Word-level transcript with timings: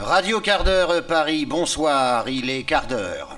Radio 0.00 0.40
Quart 0.40 0.62
d'heure 0.62 1.04
Paris, 1.04 1.44
bonsoir, 1.44 2.28
il 2.28 2.48
est 2.50 2.62
quart 2.62 2.86
d'heure. 2.86 3.36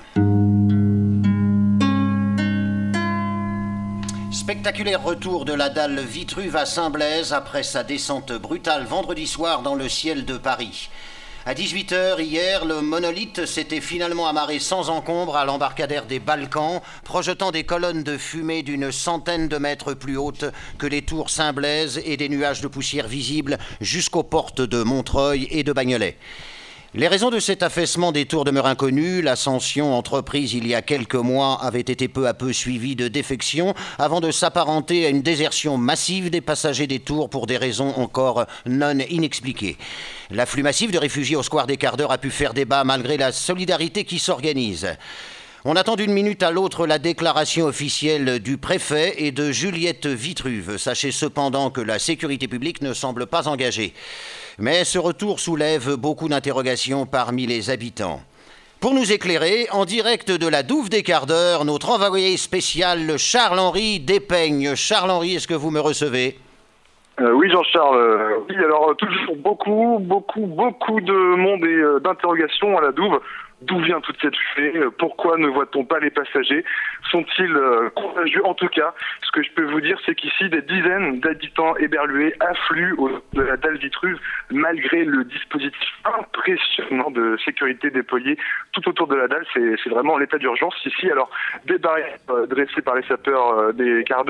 Spectaculaire 4.31 5.01
retour 5.01 5.45
de 5.45 5.53
la 5.53 5.69
dalle 5.69 5.99
Vitruve 5.99 6.55
à 6.55 6.67
Saint-Blaise 6.67 7.33
après 7.33 7.63
sa 7.63 7.83
descente 7.83 8.31
brutale 8.31 8.85
vendredi 8.85 9.25
soir 9.25 9.63
dans 9.63 9.73
le 9.73 9.89
ciel 9.89 10.23
de 10.23 10.37
Paris. 10.37 10.89
À 11.47 11.55
18h 11.55 12.21
hier, 12.21 12.65
le 12.65 12.81
monolithe 12.81 13.47
s'était 13.47 13.81
finalement 13.81 14.27
amarré 14.27 14.59
sans 14.59 14.91
encombre 14.91 15.35
à 15.35 15.45
l'embarcadère 15.45 16.05
des 16.05 16.19
Balkans, 16.19 16.81
projetant 17.03 17.49
des 17.49 17.63
colonnes 17.63 18.03
de 18.03 18.15
fumée 18.15 18.61
d'une 18.61 18.91
centaine 18.91 19.47
de 19.47 19.57
mètres 19.57 19.95
plus 19.95 20.17
hautes 20.17 20.45
que 20.77 20.85
les 20.85 21.01
tours 21.01 21.31
Saint-Blaise 21.31 21.99
et 22.05 22.15
des 22.15 22.29
nuages 22.29 22.61
de 22.61 22.67
poussière 22.67 23.07
visibles 23.07 23.57
jusqu'aux 23.81 24.21
portes 24.21 24.61
de 24.61 24.83
Montreuil 24.83 25.47
et 25.49 25.63
de 25.63 25.73
Bagnolet. 25.73 26.15
Les 26.93 27.07
raisons 27.07 27.29
de 27.29 27.39
cet 27.39 27.63
affaissement 27.63 28.11
des 28.11 28.25
tours 28.25 28.43
demeurent 28.43 28.65
inconnues. 28.65 29.21
L'ascension 29.21 29.95
entreprise 29.95 30.53
il 30.53 30.67
y 30.67 30.75
a 30.75 30.81
quelques 30.81 31.15
mois 31.15 31.57
avait 31.63 31.79
été 31.79 32.09
peu 32.09 32.27
à 32.27 32.33
peu 32.33 32.51
suivie 32.51 32.97
de 32.97 33.07
défections 33.07 33.73
avant 33.97 34.19
de 34.19 34.29
s'apparenter 34.29 35.05
à 35.05 35.09
une 35.09 35.21
désertion 35.21 35.77
massive 35.77 36.29
des 36.29 36.41
passagers 36.41 36.87
des 36.87 36.99
tours 36.99 37.29
pour 37.29 37.47
des 37.47 37.55
raisons 37.55 37.93
encore 37.95 38.45
non 38.65 38.99
inexpliquées. 39.09 39.77
L'afflux 40.31 40.63
massif 40.63 40.91
de 40.91 40.97
réfugiés 40.97 41.37
au 41.37 41.43
square 41.43 41.65
des 41.65 41.77
quarts 41.77 41.95
d'heure 41.95 42.11
a 42.11 42.17
pu 42.17 42.29
faire 42.29 42.53
débat 42.53 42.83
malgré 42.83 43.15
la 43.15 43.31
solidarité 43.31 44.03
qui 44.03 44.19
s'organise. 44.19 44.97
On 45.63 45.75
attend 45.75 45.95
d'une 45.95 46.11
minute 46.11 46.41
à 46.41 46.49
l'autre 46.49 46.87
la 46.87 46.97
déclaration 46.97 47.65
officielle 47.65 48.39
du 48.39 48.57
préfet 48.57 49.13
et 49.17 49.31
de 49.31 49.51
Juliette 49.51 50.07
Vitruve. 50.07 50.77
Sachez 50.77 51.11
cependant 51.11 51.69
que 51.69 51.81
la 51.81 51.99
sécurité 51.99 52.47
publique 52.47 52.81
ne 52.81 52.93
semble 52.93 53.27
pas 53.27 53.47
engagée. 53.47 53.93
Mais 54.57 54.83
ce 54.85 54.97
retour 54.97 55.39
soulève 55.39 55.97
beaucoup 55.97 56.27
d'interrogations 56.27 57.05
parmi 57.05 57.45
les 57.45 57.69
habitants. 57.69 58.21
Pour 58.79 58.95
nous 58.95 59.11
éclairer, 59.11 59.67
en 59.71 59.85
direct 59.85 60.31
de 60.31 60.47
la 60.47 60.63
Douve 60.63 60.89
des 60.89 61.03
quarts 61.03 61.27
d'heure, 61.27 61.63
notre 61.63 61.91
envoyé 61.91 62.37
spécial 62.37 63.19
Charles-Henri 63.19 63.99
Despeigne. 63.99 64.73
Charles-Henri, 64.73 65.35
est-ce 65.35 65.47
que 65.47 65.53
vous 65.53 65.69
me 65.69 65.79
recevez? 65.79 66.39
Euh, 67.19 67.33
oui, 67.33 67.51
Jean-Charles. 67.51 67.97
Euh, 67.97 68.39
oui, 68.49 68.55
alors 68.55 68.95
toujours 68.97 69.35
beaucoup, 69.35 69.99
beaucoup, 69.99 70.47
beaucoup 70.47 71.01
de 71.01 71.35
monde 71.35 71.63
et 71.65 71.67
euh, 71.67 71.99
d'interrogations 71.99 72.79
à 72.79 72.81
la 72.81 72.91
Douve. 72.91 73.19
D'où 73.61 73.79
vient 73.79 74.01
toute 74.01 74.19
cette 74.21 74.35
fumée? 74.35 74.73
Pourquoi 74.97 75.37
ne 75.37 75.47
voit-on 75.47 75.85
pas 75.85 75.99
les 75.99 76.09
passagers? 76.09 76.65
Sont-ils 77.11 77.55
contagieux? 77.95 78.43
En 78.45 78.53
tout 78.55 78.67
cas, 78.69 78.93
ce 79.23 79.31
que 79.31 79.43
je 79.43 79.51
peux 79.51 79.65
vous 79.65 79.81
dire, 79.81 79.99
c'est 80.05 80.15
qu'ici, 80.15 80.49
des 80.49 80.61
dizaines 80.61 81.19
d'habitants 81.19 81.75
éberlués 81.77 82.33
affluent 82.39 82.95
de 83.33 83.41
la 83.41 83.57
dalle 83.57 83.77
Vitruve, 83.77 84.19
malgré 84.49 85.05
le 85.05 85.23
dispositif 85.25 85.89
impressionnant 86.05 87.11
de 87.11 87.37
sécurité 87.45 87.91
déployé 87.91 88.37
tout 88.71 88.87
autour 88.89 89.07
de 89.07 89.15
la 89.15 89.27
dalle. 89.27 89.45
C'est 89.53 89.89
vraiment 89.89 90.17
l'état 90.17 90.37
d'urgence 90.37 90.75
ici. 90.85 91.11
Alors, 91.11 91.29
des 91.65 91.77
barrières 91.77 92.17
dressées 92.49 92.81
par 92.81 92.95
les 92.95 93.03
sapeurs 93.03 93.73
des 93.73 94.03
quarts 94.05 94.25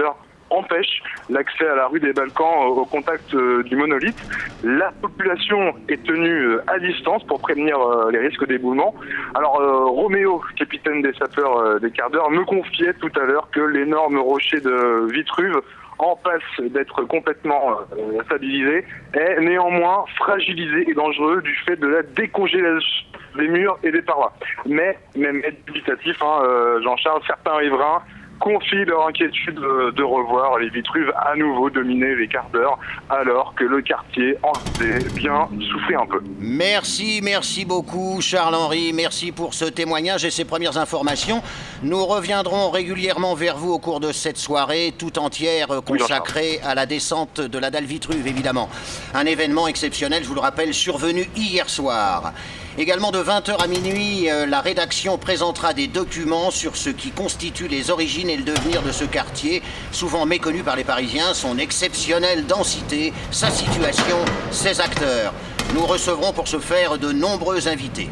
empêche 0.51 1.01
l'accès 1.29 1.67
à 1.67 1.75
la 1.75 1.87
rue 1.87 1.99
des 1.99 2.13
Balkans 2.13 2.65
au 2.67 2.85
contact 2.85 3.33
euh, 3.33 3.63
du 3.63 3.75
monolithe. 3.75 4.17
La 4.63 4.91
population 5.01 5.73
est 5.87 6.03
tenue 6.03 6.29
euh, 6.29 6.63
à 6.67 6.77
distance 6.79 7.23
pour 7.23 7.41
prévenir 7.41 7.79
euh, 7.79 8.11
les 8.11 8.19
risques 8.19 8.45
d'éboulement. 8.47 8.93
Alors 9.33 9.53
Roméo, 9.91 10.41
capitaine 10.57 11.01
des 11.01 11.13
sapeurs 11.13 11.79
des 11.79 11.91
quarts 11.91 12.09
d'heure, 12.09 12.29
me 12.29 12.43
confiait 12.43 12.93
tout 12.95 13.11
à 13.15 13.23
l'heure 13.23 13.49
que 13.51 13.61
l'énorme 13.61 14.19
rocher 14.19 14.59
de 14.59 15.11
Vitruve 15.11 15.61
en 15.99 16.15
passe 16.15 16.41
d'être 16.59 17.03
complètement 17.03 17.77
stabilisé, 18.25 18.83
est 19.13 19.39
néanmoins 19.39 20.05
fragilisé 20.15 20.89
et 20.89 20.93
dangereux 20.95 21.41
du 21.43 21.55
fait 21.65 21.75
de 21.75 21.87
la 21.87 22.01
décongélation 22.01 23.05
des 23.37 23.47
murs 23.47 23.77
et 23.83 23.91
des 23.91 24.01
parois. 24.01 24.33
Mais, 24.65 24.97
même 25.15 25.41
dubitatif, 25.67 26.17
hein, 26.23 26.79
Jean-Charles, 26.83 27.21
certains 27.27 27.55
riverains 27.55 28.01
confient 28.41 28.85
leur 28.85 29.07
inquiétude 29.07 29.55
de, 29.55 30.03
revoir 30.03 30.57
les 30.57 30.69
Vitruves 30.69 31.13
à 31.15 31.35
nouveau 31.35 31.69
dominer 31.69 32.15
les 32.15 32.27
quarts 32.27 32.49
d'heure, 32.51 32.77
alors 33.09 33.53
que 33.55 33.63
le 33.63 33.81
quartier 33.81 34.35
en 34.43 34.53
sait 34.77 34.99
bien 35.15 35.47
soufflé 35.71 35.95
un 35.95 36.05
peu. 36.05 36.21
Merci, 36.39 37.21
merci 37.23 37.65
beaucoup 37.65 38.19
Charles-Henri, 38.19 38.91
merci 38.93 39.31
pour 39.31 39.53
ce 39.53 39.65
témoignage 39.65 40.25
et 40.25 40.31
ces 40.31 40.43
premières 40.43 40.77
informations. 40.77 41.41
Nous 41.83 42.03
reviendrons 42.05 42.71
régulièrement 42.71 43.35
vers 43.35 43.57
vous 43.57 43.71
au 43.71 43.79
cours 43.79 43.99
de 43.99 44.11
cette 44.11 44.37
soirée 44.37 44.93
tout 44.97 45.19
entière 45.19 45.67
consacrée 45.85 46.59
à 46.63 46.75
la 46.75 46.85
descente 46.85 47.39
de 47.39 47.59
la 47.59 47.69
dalle 47.69 47.85
Vitruve, 47.85 48.27
évidemment. 48.27 48.69
Un 49.13 49.25
événement 49.25 49.67
exceptionnel, 49.67 50.23
je 50.23 50.27
vous 50.27 50.35
le 50.35 50.41
rappelle, 50.41 50.73
survenu 50.73 51.29
hier 51.35 51.69
soir. 51.69 52.33
Également 52.77 53.11
de 53.11 53.19
20h 53.19 53.61
à 53.61 53.67
minuit, 53.67 54.29
euh, 54.29 54.45
la 54.45 54.61
rédaction 54.61 55.17
présentera 55.17 55.73
des 55.73 55.87
documents 55.87 56.51
sur 56.51 56.77
ce 56.77 56.89
qui 56.89 57.11
constitue 57.11 57.67
les 57.67 57.91
origines 57.91 58.29
et 58.31 58.37
le 58.37 58.43
devenir 58.43 58.81
de 58.81 58.91
ce 58.91 59.03
quartier, 59.03 59.61
souvent 59.91 60.25
méconnu 60.25 60.63
par 60.63 60.75
les 60.75 60.83
Parisiens, 60.83 61.33
son 61.33 61.57
exceptionnelle 61.57 62.45
densité, 62.45 63.13
sa 63.31 63.49
situation, 63.49 64.17
ses 64.51 64.79
acteurs. 64.79 65.33
Nous 65.73 65.85
recevrons 65.85 66.33
pour 66.33 66.47
ce 66.47 66.59
faire 66.59 66.97
de 66.97 67.11
nombreux 67.11 67.67
invités. 67.67 68.09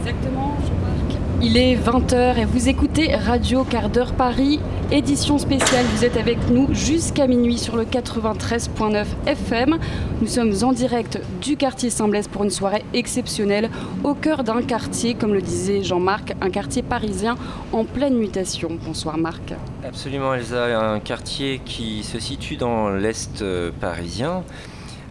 Exactement, 0.00 0.56
Jean-Marc. 0.60 1.20
Il 1.42 1.56
est 1.56 1.76
20h 1.76 2.38
et 2.38 2.44
vous 2.44 2.68
écoutez 2.68 3.14
Radio 3.14 3.64
Quart 3.64 3.88
d'heure 3.88 4.14
Paris 4.14 4.60
édition 4.90 5.38
spéciale. 5.38 5.84
Vous 5.94 6.04
êtes 6.04 6.16
avec 6.16 6.38
nous 6.48 6.72
jusqu'à 6.72 7.26
minuit 7.26 7.58
sur 7.58 7.76
le 7.76 7.84
93.9 7.84 9.04
FM. 9.26 9.78
Nous 10.20 10.28
sommes 10.28 10.52
en 10.62 10.72
direct 10.72 11.20
du 11.40 11.56
quartier 11.56 11.90
Saint-Blaise 11.90 12.28
pour 12.28 12.44
une 12.44 12.50
soirée 12.50 12.84
exceptionnelle 12.94 13.70
au 14.04 14.14
cœur 14.14 14.44
d'un 14.44 14.62
quartier, 14.62 15.14
comme 15.14 15.34
le 15.34 15.42
disait 15.42 15.82
Jean-Marc, 15.82 16.34
un 16.40 16.50
quartier 16.50 16.82
parisien 16.82 17.36
en 17.72 17.84
pleine 17.84 18.16
mutation. 18.16 18.78
Bonsoir 18.84 19.18
Marc. 19.18 19.54
Absolument 19.84 20.34
Elsa, 20.34 20.78
un 20.78 21.00
quartier 21.00 21.60
qui 21.64 22.04
se 22.04 22.20
situe 22.20 22.56
dans 22.56 22.90
l'est 22.90 23.42
euh, 23.42 23.72
parisien. 23.80 24.44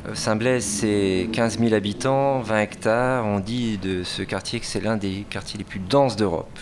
Euh, 0.08 0.12
Saint-Blaise, 0.14 0.64
c'est 0.64 1.28
15 1.34 1.60
000 1.60 1.74
habitants, 1.74 2.40
20 2.40 2.60
hectares. 2.60 3.26
On 3.26 3.40
dit 3.40 3.78
de 3.78 4.04
ce 4.04 4.22
quartier 4.24 4.60
que 4.60 4.66
c'est 4.66 4.82
l'un 4.82 4.96
des 4.96 5.26
quartiers 5.30 5.58
les 5.58 5.66
plus 5.66 5.80
denses 5.80 6.16
d'Europe. 6.16 6.60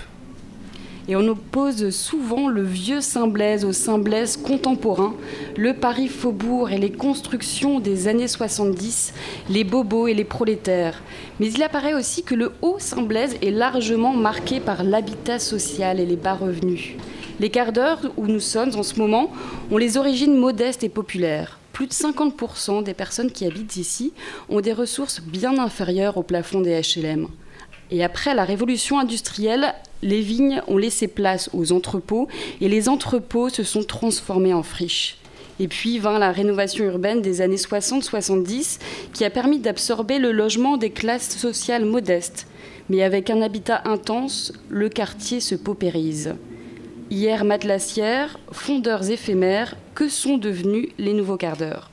Et 1.09 1.17
on 1.17 1.27
oppose 1.27 1.89
souvent 1.89 2.47
le 2.47 2.63
vieux 2.63 3.01
Saint-Blaise 3.01 3.65
au 3.65 3.73
Saint-Blaise 3.73 4.37
contemporain, 4.37 5.13
le 5.57 5.73
Paris 5.73 6.07
faubourg 6.07 6.71
et 6.71 6.77
les 6.77 6.93
constructions 6.93 7.81
des 7.81 8.07
années 8.07 8.29
70, 8.29 9.13
les 9.49 9.65
bobos 9.65 10.07
et 10.07 10.13
les 10.13 10.23
prolétaires. 10.23 11.01
Mais 11.41 11.51
il 11.51 11.61
apparaît 11.61 11.93
aussi 11.93 12.23
que 12.23 12.35
le 12.35 12.53
haut 12.61 12.77
Saint-Blaise 12.79 13.35
est 13.41 13.51
largement 13.51 14.13
marqué 14.13 14.61
par 14.61 14.85
l'habitat 14.85 15.39
social 15.39 15.99
et 15.99 16.05
les 16.05 16.15
bas 16.15 16.35
revenus. 16.35 16.91
Les 17.41 17.49
quarts 17.49 17.73
d'heure 17.73 17.99
où 18.15 18.27
nous 18.27 18.39
sommes 18.39 18.75
en 18.75 18.83
ce 18.83 18.97
moment 18.97 19.29
ont 19.71 19.77
les 19.77 19.97
origines 19.97 20.37
modestes 20.37 20.85
et 20.85 20.89
populaires. 20.89 21.59
Plus 21.73 21.87
de 21.87 21.93
50% 21.93 22.83
des 22.83 22.93
personnes 22.93 23.31
qui 23.31 23.45
habitent 23.45 23.75
ici 23.75 24.13
ont 24.47 24.61
des 24.61 24.71
ressources 24.71 25.21
bien 25.21 25.57
inférieures 25.57 26.17
au 26.17 26.23
plafond 26.23 26.61
des 26.61 26.79
HLM. 26.79 27.27
Et 27.91 28.03
après 28.03 28.35
la 28.35 28.45
révolution 28.45 28.99
industrielle, 28.99 29.73
les 30.03 30.21
vignes 30.21 30.61
ont 30.67 30.77
laissé 30.77 31.07
place 31.07 31.49
aux 31.53 31.71
entrepôts 31.71 32.27
et 32.61 32.67
les 32.67 32.89
entrepôts 32.89 33.49
se 33.49 33.63
sont 33.63 33.83
transformés 33.83 34.53
en 34.53 34.61
friches. 34.61 35.17
Et 35.59 35.67
puis 35.67 35.97
vint 35.99 36.19
la 36.19 36.31
rénovation 36.31 36.85
urbaine 36.85 37.21
des 37.21 37.41
années 37.41 37.55
60-70 37.55 38.79
qui 39.13 39.23
a 39.23 39.29
permis 39.29 39.59
d'absorber 39.59 40.19
le 40.19 40.31
logement 40.31 40.77
des 40.77 40.89
classes 40.89 41.37
sociales 41.37 41.85
modestes. 41.85 42.47
Mais 42.89 43.01
avec 43.01 43.29
un 43.29 43.41
habitat 43.41 43.81
intense, 43.85 44.51
le 44.69 44.89
quartier 44.89 45.39
se 45.39 45.55
paupérise. 45.55 46.35
Hier 47.09 47.45
matelassière, 47.45 48.39
fondeurs 48.51 49.09
éphémères, 49.09 49.77
que 49.95 50.09
sont 50.09 50.37
devenus 50.37 50.89
les 50.97 51.13
nouveaux 51.13 51.37
quarts 51.37 51.57
d'heure? 51.57 51.92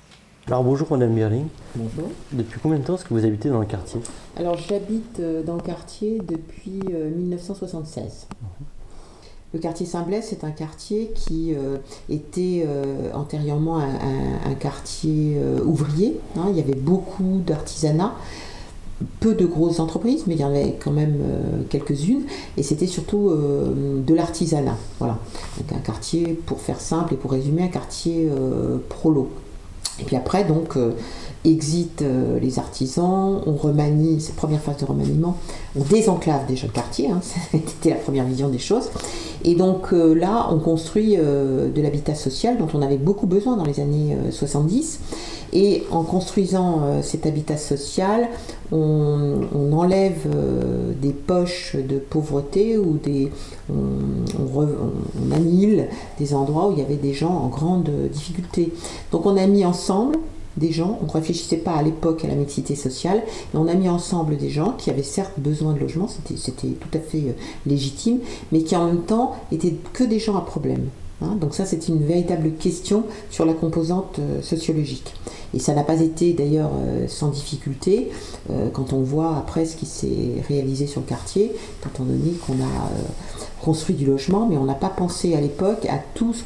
Alors 0.51 0.65
bonjour 0.65 0.89
Madame 0.91 1.15
Berling. 1.15 1.47
Bonjour. 1.77 2.11
Depuis 2.33 2.59
combien 2.61 2.81
de 2.81 2.83
temps 2.83 2.97
est-ce 2.97 3.05
que 3.05 3.15
vous 3.15 3.25
habitez 3.25 3.49
dans 3.49 3.61
le 3.61 3.67
quartier? 3.67 4.01
Alors 4.37 4.59
j'habite 4.59 5.21
euh, 5.21 5.45
dans 5.45 5.55
le 5.55 5.61
quartier 5.61 6.21
depuis 6.27 6.81
1976. 7.17 8.03
Euh, 8.05 8.47
le 9.55 9.61
quartier 9.61 9.87
Saint-Blaise, 9.87 10.25
c'est 10.29 10.43
un 10.43 10.51
quartier 10.51 11.13
qui 11.15 11.55
euh, 11.55 11.77
était 12.09 12.67
antérieurement 13.15 13.79
un, 13.79 14.55
quartier 14.55 15.37
ouvrier. 15.65 16.19
Hein. 16.37 16.47
il 16.51 16.57
y 16.57 16.61
avait 16.61 16.75
beaucoup 16.75 17.43
d'artisanat, 17.47 18.15
peu 19.21 19.35
de 19.35 19.47
grosses 19.47 19.79
entreprises, 19.79 20.25
mais 20.27 20.35
il 20.35 20.41
y 20.41 20.45
en 20.45 20.49
avait 20.49 20.77
quand 20.83 20.93
même 20.93 21.19
quelques-unes. 21.69 22.23
Et 22.57 22.63
c'était 22.65 22.87
surtout 22.87 23.31
de 23.31 24.15
l'artisanat. 24.15 24.77
Voilà. 25.01 25.19
Donc 25.59 25.73
un 25.73 25.81
quartier, 25.81 26.35
pour 26.47 26.61
faire 26.61 26.81
simple 26.81 27.15
et 27.15 27.17
pour 27.17 27.33
résumer, 27.33 27.63
un 27.63 27.69
quartier 27.69 28.29
prolo. 28.89 29.31
Et 30.01 30.05
puis 30.05 30.17
après, 30.17 30.45
donc, 30.45 30.77
euh, 30.77 30.93
exit 31.45 32.03
euh, 32.03 32.39
les 32.39 32.59
artisans, 32.59 33.41
on 33.47 33.55
remanie, 33.55 34.21
cette 34.21 34.37
première 34.37 34.61
phase 34.61 34.77
de 34.79 34.85
remaniement, 34.85 35.37
on 35.79 35.83
désenclave 35.83 36.47
déjà 36.47 36.67
le 36.67 36.73
quartier, 36.73 37.11
hein, 37.11 37.21
c'était 37.53 37.91
la 37.91 37.97
première 37.97 38.25
vision 38.25 38.49
des 38.49 38.59
choses. 38.59 38.91
Et 39.43 39.55
donc 39.55 39.93
euh, 39.93 40.13
là, 40.15 40.49
on 40.51 40.59
construit 40.59 41.17
de 41.17 41.81
l'habitat 41.81 42.15
social 42.15 42.59
dont 42.59 42.69
on 42.75 42.83
avait 42.83 42.99
beaucoup 42.99 43.27
besoin 43.27 43.57
dans 43.57 43.65
les 43.65 43.81
années 43.81 44.17
70. 44.31 45.01
Et 45.53 45.83
en 45.91 46.03
construisant 46.03 47.03
cet 47.03 47.27
habitat 47.27 47.57
social, 47.57 48.29
on, 48.73 49.73
enlève 49.73 50.29
des 51.01 51.13
poches 51.13 51.77
de 51.77 51.99
pauvreté 51.99 52.79
ou 52.79 52.99
des, 53.03 53.31
on, 53.69 53.75
on, 54.39 55.35
annihile 55.35 55.89
des 56.19 56.35
endroits 56.35 56.69
où 56.69 56.73
il 56.73 56.79
y 56.79 56.83
avait 56.83 56.95
des 56.95 57.15
gens 57.15 57.31
en 57.33 57.49
grande 57.49 57.91
difficulté. 58.13 58.73
Donc 59.11 59.27
on 59.27 59.37
a 59.37 59.47
mis 59.47 59.65
ensemble 59.65 60.19
des 60.57 60.73
gens, 60.73 60.99
on 61.03 61.07
ne 61.07 61.11
réfléchissait 61.11 61.57
pas 61.57 61.73
à 61.73 61.83
l'époque 61.83 62.25
à 62.25 62.29
la 62.29 62.35
mixité 62.35 62.75
sociale, 62.75 63.23
mais 63.53 63.61
on 63.61 63.69
a 63.69 63.75
mis 63.75 63.89
ensemble 63.89 64.37
des 64.37 64.51
gens 64.51 64.73
qui 64.73 64.91
avaient 64.91 65.03
certes 65.03 65.39
besoin 65.39 65.73
de 65.73 65.79
logement, 65.79 66.09
c'était 66.09 66.69
tout 66.69 66.89
à 66.99 66.99
fait 66.99 67.19
euh, 67.19 67.33
légitime, 67.67 68.19
mais 68.53 68.63
qui 68.63 68.77
en 68.77 68.87
même 68.87 69.03
temps 69.03 69.37
étaient 69.53 69.75
que 69.93 70.05
des 70.05 70.19
gens 70.19 70.37
à 70.37 70.43
problème. 70.43 70.89
Hein. 71.23 71.37
donc 71.41 71.55
ça, 71.55 71.67
c'est 71.67 71.89
une 71.89 72.05
véritable 72.05 72.53
question 72.53 73.05
sur 73.31 73.45
la 73.45 73.53
composante 73.53 74.19
euh, 74.19 74.43
sociologique. 74.43 75.15
Et 75.53 75.59
ça 75.59 75.75
n'a 75.75 75.83
pas 75.83 76.01
été 76.01 76.33
d'ailleurs 76.33 76.71
euh, 76.75 77.09
sans 77.09 77.29
difficulté 77.29 78.11
quand 78.73 78.93
on 78.93 79.01
voit 79.01 79.37
après 79.37 79.65
ce 79.65 79.77
qui 79.77 79.87
s'est 79.87 80.43
réalisé 80.49 80.87
sur 80.87 81.01
le 81.01 81.07
quartier, 81.07 81.53
étant 81.85 82.05
donné 82.05 82.33
qu'on 82.47 82.55
a 82.55 82.91
construit 83.63 83.95
du 83.95 84.07
logement, 84.07 84.47
mais 84.49 84.57
on 84.57 84.65
n'a 84.65 84.75
pas 84.75 84.89
pensé 84.89 85.35
à 85.35 85.41
l'époque 85.41 85.87
à 85.87 85.99
tout 86.15 86.33
ce 86.33 86.43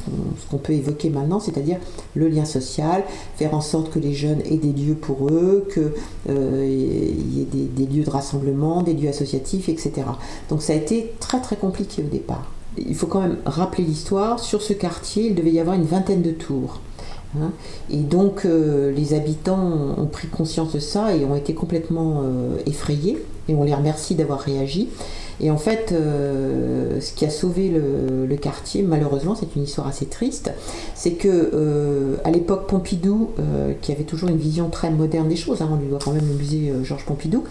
qu'on 0.49 0.57
peut 0.57 0.73
évoquer 0.73 1.09
maintenant, 1.09 1.39
c'est-à-dire 1.39 1.77
le 2.13 2.27
lien 2.27 2.45
social, 2.45 3.03
faire 3.37 3.53
en 3.53 3.61
sorte 3.61 3.91
que 3.91 3.99
les 3.99 4.13
jeunes 4.13 4.41
aient 4.41 4.57
des 4.57 4.73
lieux 4.73 4.95
pour 4.95 5.29
eux, 5.29 5.67
qu'il 5.73 5.91
euh, 6.29 6.65
y 6.65 7.41
ait 7.41 7.45
des, 7.45 7.85
lieux 7.85 8.03
de 8.03 8.09
rassemblement, 8.09 8.81
des 8.81 8.93
lieux 8.93 9.09
associatifs, 9.09 9.69
etc. 9.69 9.93
Donc 10.49 10.61
ça 10.61 10.73
a 10.73 10.75
été 10.75 11.13
très 11.19 11.39
très 11.39 11.55
compliqué 11.55 12.03
au 12.03 12.09
départ. 12.09 12.51
Il 12.77 12.95
faut 12.95 13.07
quand 13.07 13.21
même 13.21 13.37
rappeler 13.45 13.83
l'histoire. 13.83 14.39
Sur 14.39 14.61
ce 14.61 14.73
quartier, 14.73 15.27
il 15.27 15.35
devait 15.35 15.51
y 15.51 15.59
avoir 15.59 15.75
une 15.75 15.85
vingtaine 15.85 16.21
de 16.21 16.31
tours. 16.31 16.79
Hein. 17.37 17.51
et 17.89 17.97
donc 17.97 18.45
euh, 18.45 18.93
les 18.93 19.13
habitants 19.13 19.93
ont 19.97 20.05
pris 20.05 20.29
conscience 20.29 20.71
de 20.71 20.79
ça 20.79 21.13
et 21.13 21.25
ont 21.25 21.35
été 21.35 21.53
complètement 21.53 22.21
euh, 22.23 22.57
effrayés. 22.65 23.17
Et 23.49 23.55
on 23.55 23.63
les 23.63 23.73
remercie 23.73 24.15
d'avoir 24.15 24.39
réagi. 24.39 24.89
Et 25.41 25.51
en 25.51 25.57
fait, 25.57 25.91
euh, 25.91 26.99
ce 27.01 27.11
qui 27.13 27.25
a 27.25 27.29
sauvé 27.29 27.69
le, 27.69 28.35
quartier, 28.35 28.83
malheureusement, 28.83 29.33
c'est 29.33 29.55
une 29.55 29.63
histoire 29.63 29.87
assez 29.87 30.05
triste, 30.05 30.51
c'est 30.93 31.13
que 31.13 31.29
euh, 31.53 32.17
à 32.25 32.31
l'époque 32.31 32.67
Pompidou, 32.67 33.29
euh, 33.39 33.73
qui 33.81 33.93
avait 33.93 34.03
toujours 34.03 34.27
une 34.29 34.37
vision 34.37 34.69
très 34.69 34.91
moderne 34.91 35.29
des 35.29 35.37
choses, 35.37 35.61
hein, 35.61 35.69
on 35.71 35.77
lui 35.77 35.87
doit 35.87 35.99
quand 36.03 36.11
même 36.11 36.27
le 36.27 36.35
musée 36.35 36.73
Georges 36.83 37.05
Pompidou, 37.05 37.45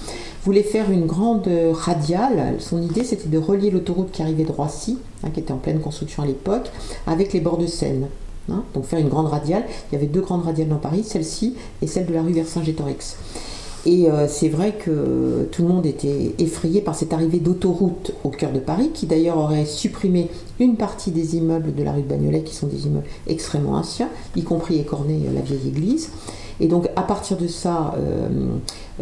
voulait 0.45 0.63
faire 0.63 0.91
une 0.91 1.07
grande 1.07 1.49
radiale. 1.73 2.57
Son 2.59 2.83
idée, 2.83 3.03
c'était 3.03 3.29
de 3.29 3.39
relier 3.39 3.71
l'autoroute 3.71 4.13
qui 4.13 4.23
arrivait 4.23 4.45
de 4.45 4.53
Roissy, 4.53 4.99
hein, 5.25 5.31
qui 5.33 5.41
était 5.41 5.53
en 5.53 5.59
pleine 5.59 5.81
construction 5.81 6.23
à 6.23 6.27
l'époque, 6.27 6.71
avec 7.07 7.33
les 7.33 7.41
bords 7.41 7.59
de 7.59 7.67
Seine. 7.67 8.09
Hein. 8.51 8.63
donc 8.75 8.85
faire 8.85 8.99
une 8.99 9.09
grande 9.09 9.29
radiale. 9.29 9.65
Il 9.91 9.95
y 9.95 9.99
avait 9.99 10.07
deux 10.07 10.21
grandes 10.21 10.45
radiales 10.45 10.69
dans 10.69 10.77
Paris, 10.77 11.03
celle-ci 11.03 11.57
et 11.81 11.87
celle 11.87 12.05
de 12.05 12.13
la 12.13 12.21
rue 12.21 12.33
Vercingétorix. 12.33 13.17
Et 13.87 14.11
euh, 14.11 14.27
c'est 14.29 14.49
vrai 14.49 14.73
que 14.73 15.47
tout 15.53 15.63
le 15.63 15.69
monde 15.69 15.85
était 15.85 16.35
effrayé 16.39 16.81
par 16.81 16.95
cette 16.95 17.13
arrivée 17.13 17.39
d'autoroute 17.39 18.13
au 18.25 18.31
cœur 18.31 18.51
de 18.53 18.59
Paris, 18.59 18.91
qui 18.95 19.07
d'ailleurs 19.07 19.37
aurait 19.37 19.67
supprimé 19.67 20.31
une 20.59 20.77
partie 20.77 21.11
des 21.11 21.37
immeubles 21.37 21.75
de 21.75 21.83
la 21.83 21.93
rue 21.93 22.03
de 22.03 22.09
Bagnolet, 22.09 22.43
qui 22.43 22.55
sont 22.55 22.67
des 22.67 22.87
immeubles 22.87 23.07
extrêmement 23.27 23.73
anciens, 23.73 24.09
y 24.37 24.43
compris 24.43 24.79
écorné 24.79 25.21
la 25.35 25.43
vieille 25.43 25.69
église. 25.69 26.11
Et 26.61 26.69
donc 26.69 26.89
à 26.97 27.03
partir 27.03 27.37
de 27.37 27.47
ça, 27.47 27.95
euh, 27.99 28.29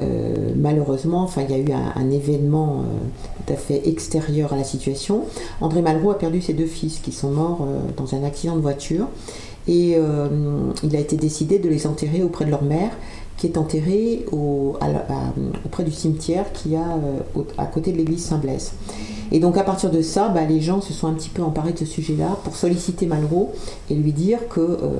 euh, 0.02 0.52
malheureusement, 0.56 1.23
enfin, 1.23 1.43
il 1.49 1.55
y 1.55 1.55
a 1.55 1.58
eu 1.58 1.73
un, 1.73 2.11
événement 2.11 2.84
tout 3.37 3.52
à 3.52 3.56
fait 3.56 3.87
extérieur 3.88 4.52
à 4.52 4.56
la 4.56 4.64
situation. 4.64 5.25
André 5.61 5.82
Malraux 5.82 6.11
a 6.11 6.19
perdu 6.19 6.40
ses 6.40 6.55
deux 6.55 6.67
fils 6.67 6.99
qui 6.99 7.12
sont 7.12 7.31
morts 7.31 7.69
dans 7.96 8.14
un 8.14 8.25
accident 8.25 8.56
de 8.56 8.62
voiture. 8.62 9.06
Et 9.69 9.96
il 10.82 10.96
a 10.96 10.99
été 10.99 11.17
décidé 11.17 11.58
de 11.58 11.69
les 11.69 11.87
enterrer 11.87 12.23
auprès 12.23 12.44
de 12.46 12.50
leur 12.50 12.64
mère, 12.64 12.90
qui 13.37 13.46
est 13.46 13.56
enterré 13.56 14.25
auprès 15.64 15.84
du 15.84 15.90
cimetière 15.90 16.52
qui 16.52 16.76
a 16.76 16.81
euh, 16.81 17.43
à 17.58 17.67
côté 17.67 17.93
de 17.93 17.96
l'église 17.96 18.25
Saint-Blaise. 18.25 18.73
Et 19.32 19.40
donc 19.40 19.56
à 19.56 19.62
partir 19.62 19.90
de 19.90 20.02
ça, 20.02 20.29
bah, 20.29 20.44
les 20.44 20.61
gens 20.61 20.81
se 20.81 20.93
sont 20.93 21.08
un 21.08 21.14
petit 21.14 21.31
peu 21.31 21.43
emparés 21.43 21.73
de 21.73 21.79
ce 21.79 21.87
sujet-là 21.87 22.37
pour 22.44 22.55
solliciter 22.55 23.06
Malraux 23.06 23.52
et 23.90 23.94
lui 23.94 24.12
dire 24.12 24.46
que 24.49 24.61
euh, 24.61 24.90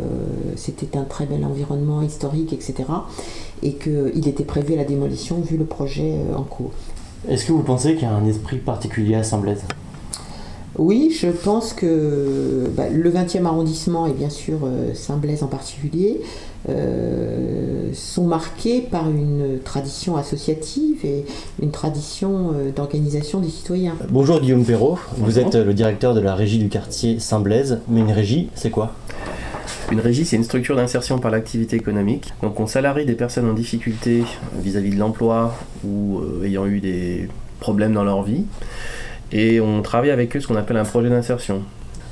c'était 0.57 0.97
un 0.97 1.05
très 1.05 1.27
bel 1.27 1.45
environnement 1.45 2.01
historique, 2.01 2.53
etc. 2.53 2.75
Et 3.63 3.75
qu'il 3.75 4.27
était 4.27 4.45
prévu 4.45 4.75
à 4.75 4.77
la 4.79 4.85
démolition 4.85 5.41
vu 5.41 5.59
le 5.59 5.67
projet 5.67 6.15
euh, 6.15 6.37
en 6.37 6.45
cours. 6.45 6.71
Est-ce 7.29 7.45
que 7.45 7.53
vous 7.53 7.63
pensez 7.63 7.95
qu'il 7.95 8.05
y 8.05 8.11
a 8.11 8.15
un 8.15 8.27
esprit 8.27 8.57
particulier 8.57 9.15
à 9.15 9.23
Saint-Blaise? 9.23 9.63
Oui, 10.79 11.15
je 11.19 11.29
pense 11.29 11.73
que 11.73 12.71
bah, 12.77 12.89
le 12.91 13.11
20e 13.11 13.45
arrondissement 13.45 14.07
et 14.07 14.13
bien 14.13 14.31
sûr 14.31 14.61
Saint-Blaise 14.95 15.43
en 15.43 15.49
particulier 15.49 16.21
euh, 16.69 17.91
sont 17.93 18.25
marqués 18.25 18.83
par 18.83 19.11
une 19.11 19.59
tradition 19.65 20.17
associative 20.17 21.05
et 21.05 21.25
une 21.61 21.73
tradition 21.73 22.53
euh, 22.55 22.71
d'organisation 22.71 23.41
des 23.41 23.49
citoyens. 23.49 23.97
Bonjour 24.11 24.41
Guillaume 24.41 24.65
Perrault, 24.65 24.97
vous 25.17 25.41
êtes 25.41 25.57
le 25.57 25.75
directeur 25.75 26.15
de 26.15 26.21
la 26.21 26.37
régie 26.37 26.59
du 26.59 26.69
quartier 26.69 27.19
Saint-Blaise, 27.19 27.81
mais 27.89 27.99
une 27.99 28.13
régie, 28.13 28.49
c'est 28.55 28.71
quoi? 28.71 28.93
Une 29.91 29.99
régie, 29.99 30.25
c'est 30.25 30.37
une 30.37 30.45
structure 30.45 30.77
d'insertion 30.77 31.19
par 31.19 31.33
l'activité 31.33 31.75
économique. 31.75 32.33
Donc 32.43 32.61
on 32.61 32.69
salarie 32.69 33.07
des 33.07 33.15
personnes 33.15 33.51
en 33.51 33.55
difficulté 33.55 34.23
vis-à-vis 34.63 34.91
de 34.91 35.01
l'emploi 35.01 35.57
ou 35.85 36.21
euh, 36.21 36.45
ayant 36.45 36.67
eu 36.67 36.79
des 36.79 37.29
problèmes 37.59 37.93
dans 37.93 38.05
leur 38.05 38.23
vie. 38.23 38.45
Et 39.33 39.61
on 39.61 39.83
travaille 39.83 40.11
avec 40.11 40.37
eux 40.37 40.41
ce 40.41 40.47
qu'on 40.47 40.57
appelle 40.57 40.77
un 40.77 40.85
projet 40.85 41.09
d'insertion. 41.09 41.63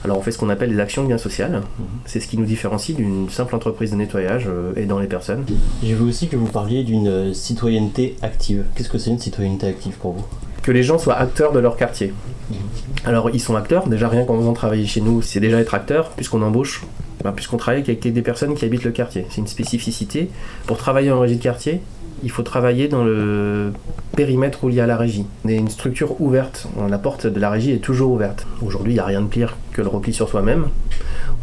Alors 0.05 0.17
on 0.17 0.23
fait 0.23 0.33
ce 0.33 0.39
qu'on 0.39 0.49
appelle 0.49 0.71
des 0.71 0.81
actions 0.81 1.03
de 1.03 1.09
bien 1.09 1.19
social. 1.19 1.53
Mhm. 1.53 1.87
C'est 2.07 2.21
ce 2.21 2.27
qui 2.27 2.39
nous 2.39 2.47
différencie 2.47 2.97
d'une 2.97 3.29
simple 3.29 3.55
entreprise 3.55 3.91
de 3.91 3.97
nettoyage 3.97 4.47
euh, 4.49 4.73
aidant 4.77 4.99
les 4.99 5.07
personnes. 5.07 5.45
J'ai 5.83 5.95
vu 5.95 6.03
aussi 6.03 6.29
que 6.29 6.37
vous 6.37 6.47
parliez 6.47 6.85
d'une 6.85 7.09
euh, 7.09 7.33
citoyenneté 7.35 8.17
active. 8.23 8.65
Qu'est-ce 8.75 8.89
que 8.89 8.99
c'est 8.99 9.11
une 9.11 9.19
citoyenneté 9.19 9.67
active 9.67 9.97
pour 10.01 10.13
vous? 10.13 10.25
Que 10.63 10.73
les 10.73 10.83
gens 10.83 10.99
soient 10.99 11.17
acteurs 11.17 11.53
de 11.53 11.59
leur 11.59 11.77
quartier. 11.77 12.15
Mhm. 12.51 12.57
Alors 13.05 13.31
ils 13.31 13.41
sont 13.41 13.57
acteurs, 13.57 13.89
déjà 13.89 14.09
rien 14.09 14.25
qu'en 14.25 14.39
faisant 14.39 14.55
travailler 14.55 14.87
chez 14.87 15.03
nous, 15.03 15.21
c'est 15.21 15.41
déjà 15.41 15.61
être 15.61 15.75
acteur, 15.75 16.11
puisqu'on 16.11 16.41
embauche, 16.41 16.83
bah, 17.23 17.33
puisqu'on 17.35 17.59
travaille 17.59 17.83
avec 17.83 18.01
des 18.01 18.23
personnes 18.23 18.55
qui 18.55 18.65
habitent 18.65 18.85
le 18.85 18.93
quartier. 18.93 19.27
C'est 19.29 19.43
une 19.43 19.47
spécificité. 19.47 20.31
Pour 20.67 20.79
travailler 20.79 21.11
en 21.11 21.21
régie 21.21 21.37
de 21.37 21.43
quartier, 21.43 21.83
il 22.23 22.31
faut 22.31 22.43
travailler 22.43 22.89
dans 22.89 23.05
le 23.05 23.73
périmètre 24.17 24.69
lié 24.69 24.81
à 24.81 24.87
la 24.87 24.97
régie. 24.97 25.27
On 25.45 25.49
est 25.49 25.57
une 25.57 25.69
structure 25.69 26.21
ouverte. 26.21 26.67
La 26.89 26.99
porte 26.99 27.27
de 27.27 27.41
la 27.41 27.51
régie 27.51 27.73
est 27.73 27.79
toujours 27.79 28.13
ouverte. 28.13 28.47
Aujourd'hui, 28.63 28.93
il 28.93 28.97
n'y 28.97 29.01
a 29.01 29.05
rien 29.05 29.23
de 29.23 29.27
pire 29.27 29.57
que 29.73 29.83
le 29.83 29.89
repli 29.89 30.13
sur 30.13 30.29
soi-même. 30.29 30.69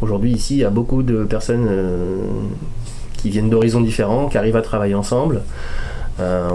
Aujourd'hui, 0.01 0.31
ici, 0.31 0.55
il 0.55 0.59
y 0.59 0.65
a 0.65 0.69
beaucoup 0.69 1.01
de 1.03 1.23
personnes 1.23 1.67
euh, 1.67 2.17
qui 3.17 3.29
viennent 3.29 3.49
d'horizons 3.49 3.81
différents, 3.81 4.27
qui 4.27 4.37
arrivent 4.37 4.55
à 4.55 4.61
travailler 4.61 4.95
ensemble. 4.95 5.41
Euh, 6.19 6.49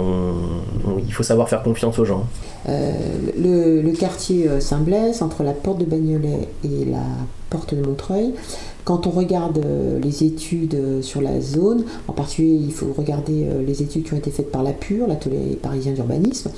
il 1.04 1.12
faut 1.12 1.22
savoir 1.22 1.48
faire 1.48 1.62
confiance 1.62 1.98
aux 1.98 2.04
gens. 2.04 2.26
Euh, 2.68 2.92
le, 3.36 3.92
quartier 3.92 4.60
Saint-Blaise, 4.60 5.22
entre 5.22 5.42
la 5.42 5.52
porte 5.52 5.78
de 5.78 5.84
Bagnolet 5.84 6.48
et 6.64 6.84
la 6.84 7.02
porte 7.50 7.74
de 7.74 7.84
Montreuil, 7.84 8.34
quand 8.84 9.06
on 9.06 9.10
regarde 9.10 9.58
euh, 9.58 10.00
les 10.00 10.24
études 10.24 10.74
euh, 10.74 11.02
sur 11.02 11.20
la 11.20 11.40
zone, 11.40 11.84
en 12.08 12.12
particulier 12.12 12.54
il 12.54 12.72
faut 12.72 12.92
regarder 12.96 13.44
euh, 13.44 13.62
les 13.64 13.82
études 13.82 14.04
qui 14.04 14.14
ont 14.14 14.16
été 14.16 14.30
faites 14.30 14.50
par 14.50 14.62
la 14.62 14.72
PUR, 14.72 15.06
l'atelier 15.06 15.58
parisien 15.60 15.92
d'urbanisme, 15.92 16.50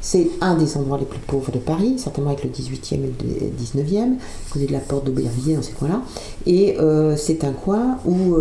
c'est 0.00 0.28
un 0.40 0.54
des 0.56 0.76
endroits 0.76 0.98
les 0.98 1.04
plus 1.04 1.20
pauvres 1.20 1.52
de 1.52 1.58
Paris, 1.58 1.94
certainement 1.98 2.30
avec 2.30 2.44
le 2.44 2.50
18e 2.50 2.94
et 2.94 3.12
le 3.20 3.82
19e, 3.82 4.14
côté 4.50 4.66
de 4.66 4.72
la 4.72 4.78
porte 4.78 5.04
d'Aubervilliers, 5.04 5.56
dans 5.56 5.62
ces 5.62 5.72
coins-là. 5.72 6.00
Et 6.46 6.76
c'est 7.16 7.44
un 7.44 7.52
coin 7.52 7.98
où, 8.04 8.36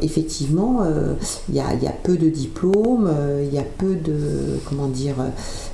effectivement, 0.00 0.80
il 1.48 1.54
y, 1.54 1.60
a, 1.60 1.92
peu 2.02 2.16
de 2.16 2.28
diplômes, 2.28 3.10
il 3.42 3.54
y 3.54 3.58
a 3.58 3.64
peu 3.78 3.94
de. 3.94 4.58
Comment 4.68 4.88
dire 4.88 5.14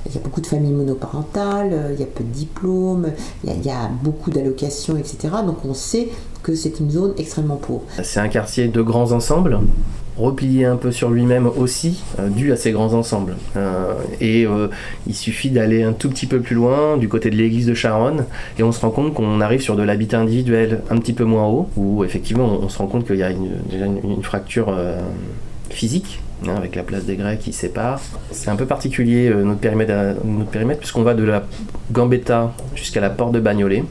Il 0.05 0.13
y 0.13 0.17
a 0.17 0.21
beaucoup 0.21 0.41
de 0.41 0.47
familles 0.47 0.73
monoparentales, 0.73 1.93
il 1.93 1.99
y 1.99 2.03
a 2.03 2.07
peu 2.07 2.23
de 2.23 2.29
diplômes, 2.29 3.11
il 3.43 3.65
y 3.65 3.69
a 3.69 3.89
beaucoup 4.03 4.31
d'allocations, 4.31 4.97
etc. 4.97 5.29
Donc 5.45 5.65
on 5.65 5.73
sait 5.73 6.09
que 6.43 6.55
c'est 6.55 6.79
une 6.79 6.91
zone 6.91 7.13
extrêmement 7.17 7.57
pauvre. 7.57 7.81
C'est 8.03 8.19
un 8.19 8.29
quartier 8.29 8.67
de 8.67 8.81
grands 8.81 9.11
ensembles, 9.11 9.59
replié 10.19 10.65
un 10.65 10.75
peu 10.75 10.91
sur 10.91 11.09
lui-même 11.09 11.47
aussi, 11.47 12.03
euh, 12.19 12.29
dû 12.29 12.51
à 12.51 12.55
ces 12.55 12.71
grands 12.71 12.93
ensembles. 12.93 13.35
Euh, 13.55 13.93
et 14.19 14.45
euh, 14.45 14.67
il 15.07 15.15
suffit 15.15 15.49
d'aller 15.49 15.83
un 15.83 15.93
tout 15.93 16.09
petit 16.09 16.27
peu 16.27 16.41
plus 16.41 16.55
loin, 16.55 16.97
du 16.97 17.07
côté 17.07 17.29
de 17.29 17.35
l'église 17.35 17.65
de 17.65 17.73
Charonne, 17.73 18.25
et 18.57 18.63
on 18.63 18.71
se 18.71 18.81
rend 18.81 18.91
compte 18.91 19.13
qu'on 19.13 19.41
arrive 19.41 19.61
sur 19.61 19.75
de 19.75 19.83
l'habitat 19.83 20.19
individuel 20.19 20.81
un 20.89 20.97
petit 20.97 21.13
peu 21.13 21.23
moins 21.23 21.47
haut, 21.47 21.69
où 21.77 22.03
effectivement 22.03 22.59
on, 22.61 22.69
se 22.69 22.77
rend 22.77 22.87
compte 22.87 23.07
qu'il 23.07 23.17
y 23.17 23.23
a 23.23 23.31
une, 23.31 23.49
déjà 23.69 23.85
une, 23.85 24.23
fracture 24.23 24.75
physique. 25.69 26.19
Hein, 26.47 26.55
avec 26.55 26.77
la 26.77 26.83
place 26.83 27.03
des 27.03 27.17
Grecs 27.17 27.39
qui 27.39 27.51
sépare. 27.51 27.99
C'est 28.31 28.49
un 28.49 28.55
peu 28.55 28.65
particulier 28.65 29.29
notre 29.29 29.59
périmètre, 29.59 29.91
notre 30.23 30.49
périmètre 30.49 30.79
puisqu'on 30.79 31.01
va 31.01 31.13
de 31.13 31.23
la 31.25 31.43
Gambetta 31.91 32.53
jusqu'à 32.75 33.01
la 33.01 33.09
porte 33.09 33.33
de 33.33 33.41
Bagnolet. 33.41 33.83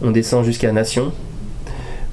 On 0.00 0.12
descend 0.12 0.44
jusqu'à 0.44 0.70
Nation, 0.70 1.10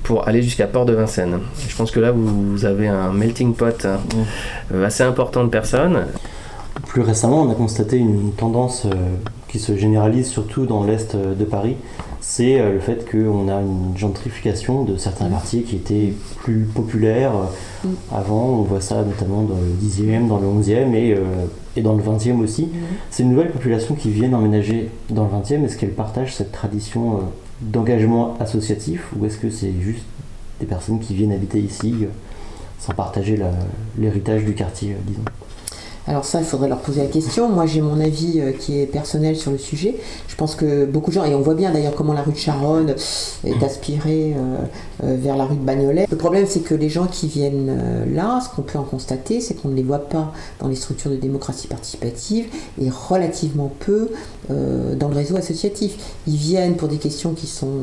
pour 0.03 0.27
aller 0.27 0.41
jusqu'à 0.41 0.67
Port 0.67 0.85
de 0.85 0.93
Vincennes. 0.93 1.39
Je 1.67 1.75
pense 1.75 1.89
que 1.89 1.99
là, 1.99 2.11
vous, 2.11 2.65
avez 2.65 2.87
un 2.87 3.11
melting 3.11 3.53
pot 3.53 3.85
hein, 3.85 3.99
euh, 4.73 4.85
assez 4.85 5.03
important 5.03 5.43
de 5.43 5.49
personnes. 5.49 6.05
Plus 6.87 7.01
récemment, 7.01 7.41
on 7.41 7.51
a 7.51 7.55
constaté 7.55 7.97
une 7.97 8.33
tendance 8.33 8.85
euh, 8.85 8.93
qui 9.47 9.59
se 9.59 9.75
généralise 9.77 10.27
surtout 10.27 10.65
dans 10.65 10.83
l'est 10.83 11.15
de 11.15 11.45
Paris, 11.45 11.77
c'est 12.19 12.57
le 12.57 12.79
fait 12.79 13.05
qu'on 13.09 13.49
a 13.49 13.61
une 13.61 13.95
gentrification 13.95 14.83
de 14.83 14.97
certains 14.97 15.29
quartiers 15.29 15.61
qui 15.61 15.75
étaient 15.75 16.13
plus 16.37 16.61
populaires. 16.61 17.33
Avant, 18.11 18.45
on 18.45 18.61
voit 18.61 18.81
ça 18.81 19.03
notamment 19.03 19.43
dans 19.43 19.57
le 19.57 19.87
10e, 19.87 20.27
dans 20.27 20.39
le 20.39 20.47
11e 20.47 20.95
et, 20.95 21.17
et 21.75 21.81
dans 21.81 21.93
le 21.93 22.01
20e 22.01 22.39
aussi. 22.41 22.63
Mm. 22.63 22.69
C'est 23.11 23.23
une 23.23 23.29
nouvelle 23.29 23.51
population 23.51 23.93
qui 23.93 24.09
vient 24.09 24.33
emménager 24.33 24.89
dans 25.09 25.25
le 25.25 25.29
20e. 25.29 25.65
Est-ce 25.65 25.77
qu'elle 25.77 25.93
partage 25.93 26.33
cette 26.33 26.53
tradition 26.53 27.19
d'engagement 27.71 28.35
associatif 28.39 29.07
ou 29.17 29.25
est-ce 29.25 29.37
que 29.37 29.49
c'est 29.49 29.73
juste 29.81 30.05
des 30.59 30.65
personnes 30.65 30.99
qui 30.99 31.13
viennent 31.13 31.31
habiter 31.31 31.59
ici 31.59 32.07
sans 32.79 32.93
partager 32.93 33.39
l'héritage 33.97 34.43
du 34.43 34.53
quartier, 34.53 34.95
disons? 35.05 35.23
Alors 36.05 36.25
ça, 36.25 36.39
il 36.39 36.45
faudrait 36.45 36.67
leur 36.67 36.79
poser 36.79 37.01
la 37.01 37.07
question. 37.07 37.47
Moi, 37.47 37.65
j'ai 37.65 37.79
mon 37.79 37.99
avis 38.01 38.39
euh, 38.39 38.51
qui 38.51 38.79
est 38.79 38.85
personnel 38.85 39.37
sur 39.37 39.51
le 39.51 39.57
sujet. 39.57 39.95
Je 40.27 40.35
pense 40.35 40.55
que 40.55 40.85
beaucoup 40.85 41.11
de 41.11 41.15
gens, 41.15 41.23
et 41.23 41.33
on 41.33 41.41
voit 41.41 41.53
bien 41.53 41.71
d'ailleurs 41.71 41.95
comment 41.95 42.11
la 42.11 42.21
rue 42.21 42.33
de 42.33 42.37
Charonne 42.37 42.93
est 43.45 43.63
aspirée 43.63 44.35
euh, 44.35 44.57
euh, 45.05 45.17
vers 45.17 45.37
la 45.37 45.45
rue 45.45 45.55
de 45.55 45.61
Bagnolet. 45.61 46.05
Le 46.11 46.17
problème, 46.17 46.45
c'est 46.45 46.59
que 46.59 46.75
les 46.75 46.89
gens 46.89 47.07
qui 47.07 47.27
viennent 47.27 48.05
là, 48.13 48.41
ce 48.41 48.53
qu'on 48.53 48.63
peut 48.63 48.77
en 48.77 48.83
constater, 48.83 49.39
c'est 49.39 49.53
qu'on 49.53 49.69
ne 49.69 49.75
les 49.75 49.83
voit 49.83 50.09
pas 50.09 50.33
dans 50.59 50.67
les 50.67 50.75
structures 50.75 51.11
de 51.11 51.15
démocratie 51.15 51.67
participative 51.67 52.47
et 52.81 52.89
relativement 52.89 53.71
peu 53.79 54.09
dans 54.49 55.07
le 55.07 55.15
réseau 55.15 55.37
associatif. 55.37 55.95
Ils 56.27 56.35
viennent 56.35 56.75
pour 56.75 56.87
des 56.87 56.97
questions 56.97 57.33
qui 57.33 57.47
sont 57.47 57.79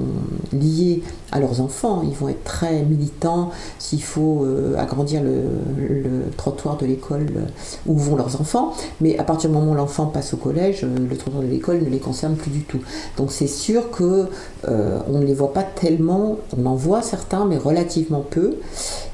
liées 0.52 1.02
à 1.32 1.40
leurs 1.40 1.60
enfants. 1.60 2.02
Ils 2.06 2.14
vont 2.14 2.28
être 2.28 2.44
très 2.44 2.82
militants 2.82 3.50
s'il 3.78 4.02
faut 4.02 4.46
agrandir 4.76 5.22
le, 5.22 5.42
trottoir 6.36 6.76
de 6.76 6.86
l'école 6.86 7.26
où 7.86 7.94
leurs 8.16 8.40
enfants, 8.40 8.74
mais 9.00 9.18
à 9.18 9.24
partir 9.24 9.50
du 9.50 9.56
moment 9.56 9.72
où 9.72 9.74
l'enfant 9.74 10.06
passe 10.06 10.34
au 10.34 10.36
collège, 10.36 10.84
euh, 10.84 10.88
le 11.08 11.16
trottoir 11.16 11.42
de 11.42 11.48
l'école 11.48 11.82
ne 11.82 11.88
les 11.88 11.98
concerne 11.98 12.36
plus 12.36 12.50
du 12.50 12.62
tout. 12.62 12.80
Donc 13.16 13.32
c'est 13.32 13.46
sûr 13.46 13.90
que 13.90 14.26
euh, 14.68 14.98
on 15.08 15.18
ne 15.18 15.24
les 15.24 15.34
voit 15.34 15.52
pas 15.52 15.62
tellement, 15.62 16.38
on 16.56 16.66
en 16.66 16.74
voit 16.74 17.02
certains, 17.02 17.44
mais 17.44 17.56
relativement 17.56 18.24
peu. 18.28 18.56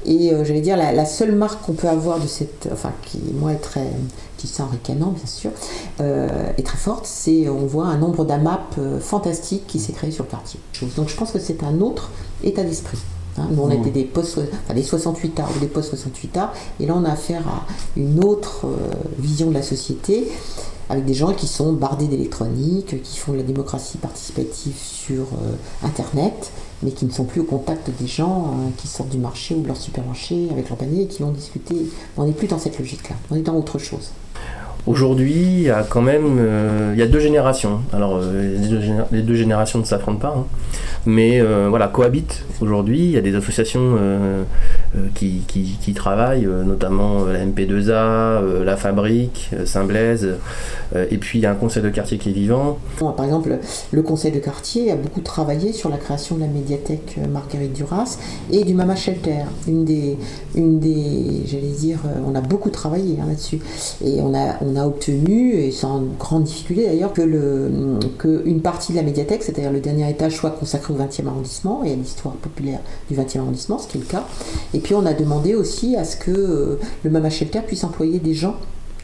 Et 0.05 0.33
euh, 0.33 0.43
j'allais 0.43 0.61
dire, 0.61 0.77
la, 0.77 1.05
seule 1.05 1.33
marque 1.33 1.65
qu'on 1.65 1.73
peut 1.73 1.87
avoir 1.87 2.19
de 2.19 2.27
cette, 2.27 2.69
enfin 2.71 2.91
qui 3.03 3.19
moi 3.33 3.53
est 3.53 3.57
très, 3.57 3.87
qui 4.37 4.47
ça 4.47 4.65
ricanant 4.65 5.11
bien 5.11 5.25
sûr, 5.25 5.51
est 5.99 6.65
très 6.65 6.77
forte, 6.77 7.05
c'est 7.05 7.49
on 7.49 7.65
voit 7.65 7.85
un 7.85 7.97
nombre 7.97 8.25
d'AMAP 8.25 8.75
fantastique 8.99 9.65
qui 9.67 9.79
s'est 9.79 9.93
créé 9.93 10.11
sur 10.11 10.25
le 10.25 10.29
quartier. 10.29 10.59
Donc 10.95 11.09
je 11.09 11.15
pense 11.15 11.31
que 11.31 11.39
c'est 11.39 11.63
un 11.63 11.81
autre 11.81 12.11
état 12.43 12.63
d'esprit. 12.63 12.99
Hein. 13.37 13.47
Nous, 13.51 13.61
on 13.61 13.69
était 13.69 13.91
des 13.91 14.03
post 14.03 14.39
enfin, 14.65 14.73
des 14.73 14.83
68 14.83 15.39
a 15.39 15.47
ou 15.55 15.59
des 15.59 15.67
post 15.67 15.89
68 15.89 16.37
a 16.37 16.53
et 16.79 16.85
là, 16.85 16.93
on 16.95 17.03
a 17.05 17.11
affaire 17.11 17.47
à 17.47 17.65
une 17.95 18.23
autre 18.23 18.65
euh, 18.65 18.93
vision 19.19 19.49
de 19.49 19.53
la 19.53 19.61
société 19.61 20.27
avec 20.89 21.05
des 21.05 21.13
gens 21.13 21.33
qui 21.33 21.47
sont 21.47 21.73
bardés 21.73 22.07
d'électronique, 22.07 23.01
qui 23.01 23.17
font 23.17 23.33
de 23.33 23.37
la 23.37 23.43
démocratie 23.43 23.97
participative 23.97 24.75
sur 24.77 25.23
euh, 25.23 25.55
Internet, 25.83 26.51
mais 26.81 26.91
qui 26.91 27.05
ne 27.05 27.11
sont 27.11 27.25
plus 27.25 27.41
au 27.41 27.43
contact 27.43 27.89
des 27.99 28.07
gens 28.07 28.53
euh, 28.53 28.69
qui 28.77 28.87
sortent 28.87 29.09
du 29.09 29.17
marché 29.17 29.55
ou 29.55 29.61
de 29.61 29.67
leur 29.67 29.77
supermarché 29.77 30.47
avec 30.51 30.69
leur 30.69 30.77
panier 30.77 31.03
et 31.03 31.07
qui 31.07 31.23
vont 31.23 31.31
discuter. 31.31 31.75
On 32.15 32.25
n'est 32.25 32.31
plus 32.31 32.47
dans 32.47 32.59
cette 32.59 32.79
logique-là, 32.79 33.15
on 33.31 33.35
est 33.35 33.41
dans 33.41 33.55
autre 33.55 33.79
chose. 33.79 34.11
Aujourd'hui, 34.87 35.33
il 35.33 35.61
y 35.63 35.69
a 35.69 35.83
quand 35.83 36.01
même 36.01 36.39
il 36.93 36.99
y 36.99 37.03
a 37.03 37.07
deux 37.07 37.19
générations. 37.19 37.81
Alors, 37.93 38.21
les 39.11 39.21
deux, 39.21 39.35
générations 39.35 39.79
ne 39.79 39.83
s'affrontent 39.83 40.19
pas, 40.19 40.35
hein. 40.37 40.45
mais 41.05 41.41
voilà, 41.69 41.87
cohabitent 41.87 42.45
aujourd'hui. 42.61 42.99
Il 42.99 43.11
y 43.11 43.17
a 43.17 43.21
des 43.21 43.35
associations 43.35 43.97
euh, 44.95 45.07
qui, 45.13 45.41
qui, 45.47 45.93
travaillent, 45.93 46.45
euh, 46.45 46.63
notamment 46.63 47.25
euh, 47.25 47.33
la 47.33 47.45
MP2A, 47.45 48.63
la 48.63 48.77
Fabrique, 48.77 49.49
Saint-Blaise, 49.65 50.35
et 50.95 51.17
puis 51.17 51.39
il 51.39 51.41
y 51.41 51.45
a 51.45 51.51
un 51.51 51.55
conseil 51.55 51.83
de 51.83 51.89
quartier 51.89 52.17
qui 52.17 52.29
est 52.29 52.33
vivant. 52.33 52.77
Par 52.99 53.25
exemple, 53.25 53.59
le 53.91 54.01
conseil 54.01 54.31
de 54.31 54.39
quartier 54.39 54.91
a 54.91 54.95
beaucoup 54.95 55.21
travaillé 55.21 55.73
sur 55.73 55.89
la 55.89 55.97
création 55.97 56.35
de 56.35 56.41
la 56.41 56.47
médiathèque 56.47 57.17
Marguerite 57.29 57.73
Duras 57.73 58.17
et 58.51 58.63
du 58.63 58.73
Mama 58.73 58.95
Shelter. 58.95 59.43
Une 59.67 59.83
des, 59.83 60.17
une 60.55 60.79
des 60.79 61.43
j'allais 61.45 61.73
dire, 61.77 61.99
on 62.25 62.33
a 62.35 62.41
beaucoup 62.41 62.69
travaillé 62.69 63.17
hein, 63.21 63.25
là-dessus. 63.27 63.59
Et 64.05 64.21
on 64.21 64.33
a 64.33 64.63
obtenu, 64.85 65.53
et 65.53 65.71
sans 65.71 66.03
grande 66.19 66.43
difficulté 66.43 66.85
d'ailleurs, 66.85 67.13
que, 67.13 67.21
le, 67.21 67.99
que 68.17 68.43
une 68.45 68.61
partie 68.61 68.91
de 68.91 68.97
la 68.97 69.03
médiathèque, 69.03 69.43
c'est-à-dire 69.43 69.71
le 69.71 69.79
dernier 69.79 70.09
étage, 70.09 70.35
soit 70.35 70.51
consacré 70.51 70.93
au 70.93 70.97
20e 70.97 71.27
arrondissement 71.27 71.83
et 71.83 71.93
à 71.93 71.95
l'histoire 71.95 72.35
populaire 72.35 72.79
du 73.09 73.15
20e 73.15 73.39
arrondissement, 73.39 73.79
ce 73.79 73.87
qui 73.87 73.97
est 73.97 74.01
le 74.01 74.07
cas. 74.07 74.25
Et 74.73 74.79
puis 74.79 74.93
on 74.93 75.05
a 75.05 75.13
demandé 75.13 75.55
aussi 75.55 75.95
à 75.95 76.03
ce 76.03 76.17
que 76.17 76.31
euh, 76.31 76.79
le 77.03 77.09
Mama 77.09 77.29
Shelter 77.29 77.61
puisse 77.65 77.83
employer 77.83 78.19
des 78.19 78.33
gens 78.33 78.55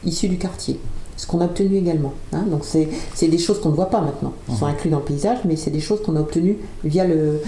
issus 0.04 0.28
du 0.28 0.38
quartier. 0.38 0.78
Ce 1.16 1.26
qu'on 1.26 1.40
a 1.40 1.44
obtenu 1.44 1.76
également. 1.76 2.12
Hein. 2.32 2.44
Donc 2.50 2.64
c'est 2.64 3.28
des 3.28 3.38
choses 3.38 3.60
qu'on 3.60 3.70
ne 3.70 3.74
voit 3.74 3.90
pas 3.90 4.00
maintenant. 4.00 4.32
Ils 4.48 4.56
sont 4.56 4.66
mhm. 4.66 4.72
inclus 4.72 4.90
dans 4.90 4.98
le 4.98 5.04
paysage, 5.04 5.38
mais 5.44 5.56
c'est 5.56 5.70
des 5.70 5.80
choses 5.80 6.02
qu'on 6.02 6.16
a 6.16 6.20
obtenues 6.20 6.58
via 6.84 7.04
le, 7.04 7.40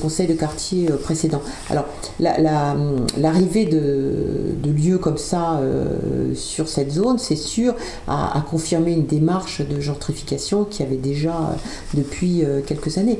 conseil 0.00 0.26
de 0.28 0.34
quartier 0.34 0.90
euh, 0.90 0.96
précédent. 0.96 1.42
Alors 1.70 1.86
l'arrivée 2.20 3.64
de, 3.64 4.56
lieux 4.70 4.98
comme 4.98 5.18
ça 5.18 5.58
euh, 5.58 6.34
sur 6.34 6.68
cette 6.68 6.92
zone, 6.92 7.18
c'est 7.18 7.36
sûr, 7.36 7.74
a, 8.06 8.44
confirmé 8.48 8.92
une 8.92 9.06
démarche 9.06 9.62
de 9.62 9.80
gentrification 9.80 10.64
qui 10.64 10.82
avait 10.82 10.96
déjà 10.96 11.56
depuis 11.94 12.44
quelques 12.66 12.98
années. 12.98 13.18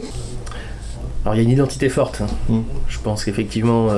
Alors 1.25 1.35
il 1.35 1.39
y 1.39 1.41
a 1.41 1.45
une 1.45 1.51
identité 1.51 1.89
forte. 1.89 2.21
Hein. 2.21 2.27
Mm. 2.49 2.61
Je 2.89 2.99
pense 3.01 3.25
qu'effectivement, 3.25 3.89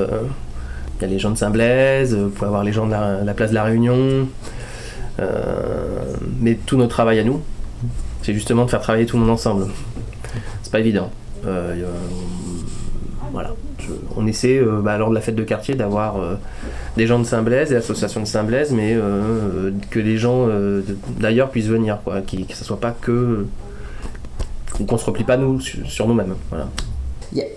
il 1.00 1.04
y 1.04 1.04
a 1.07 1.09
les 1.09 1.19
gens 1.19 1.30
de 1.30 1.38
Saint-Blaise, 1.38 2.14
vous 2.14 2.28
pouvez 2.28 2.47
avoir 2.47 2.62
les 2.62 2.73
gens 2.73 2.87
de 2.87 2.92
la, 2.92 3.35
place 3.35 3.50
de 3.50 3.54
la 3.54 3.64
Réunion. 3.64 4.28
Euh, 5.19 6.14
mais 6.40 6.55
tout 6.55 6.76
notre 6.76 6.93
travail 6.93 7.19
à 7.19 7.25
nous, 7.25 7.40
c'est 8.23 8.35
justement 8.35 8.64
de 8.64 8.71
faire 8.71 8.81
travailler 8.81 9.07
tout 9.07 9.17
le 9.17 9.23
monde 9.23 9.33
ensemble. 9.33 9.67
C'est 10.62 10.73
pas 10.73 10.81
évident. 10.81 11.11
Euh, 11.47 11.85
voilà. 13.33 13.55
on 14.17 14.26
essaie, 14.26 14.59
euh, 14.59 14.81
bah, 14.83 14.99
lors 14.99 15.11
de 15.11 15.14
la 15.14 15.21
fête 15.21 15.37
de 15.37 15.43
quartier, 15.43 15.75
d'avoir 15.75 16.17
des 16.97 17.07
gens 17.07 17.19
de 17.19 17.25
Saint-Blaise, 17.25 17.71
des 17.71 17.76
associations 17.76 18.21
de 18.21 18.26
Saint-Blaise, 18.26 18.73
mais 18.73 18.97
que 19.90 20.00
les 20.00 20.17
gens 20.19 20.49
d'ailleurs 21.19 21.50
puissent 21.50 21.69
venir, 21.69 21.99
quoi, 22.05 22.21
que 22.21 22.55
soit 22.55 22.81
pas 22.81 22.93
que 22.93 23.47
qu'on 24.87 24.97
se 24.97 25.05
replie 25.05 25.25
pas 25.25 25.37
nous 25.37 25.61
sur, 25.61 26.07
nous-mêmes. 26.07 26.35
Voilà 26.49 26.69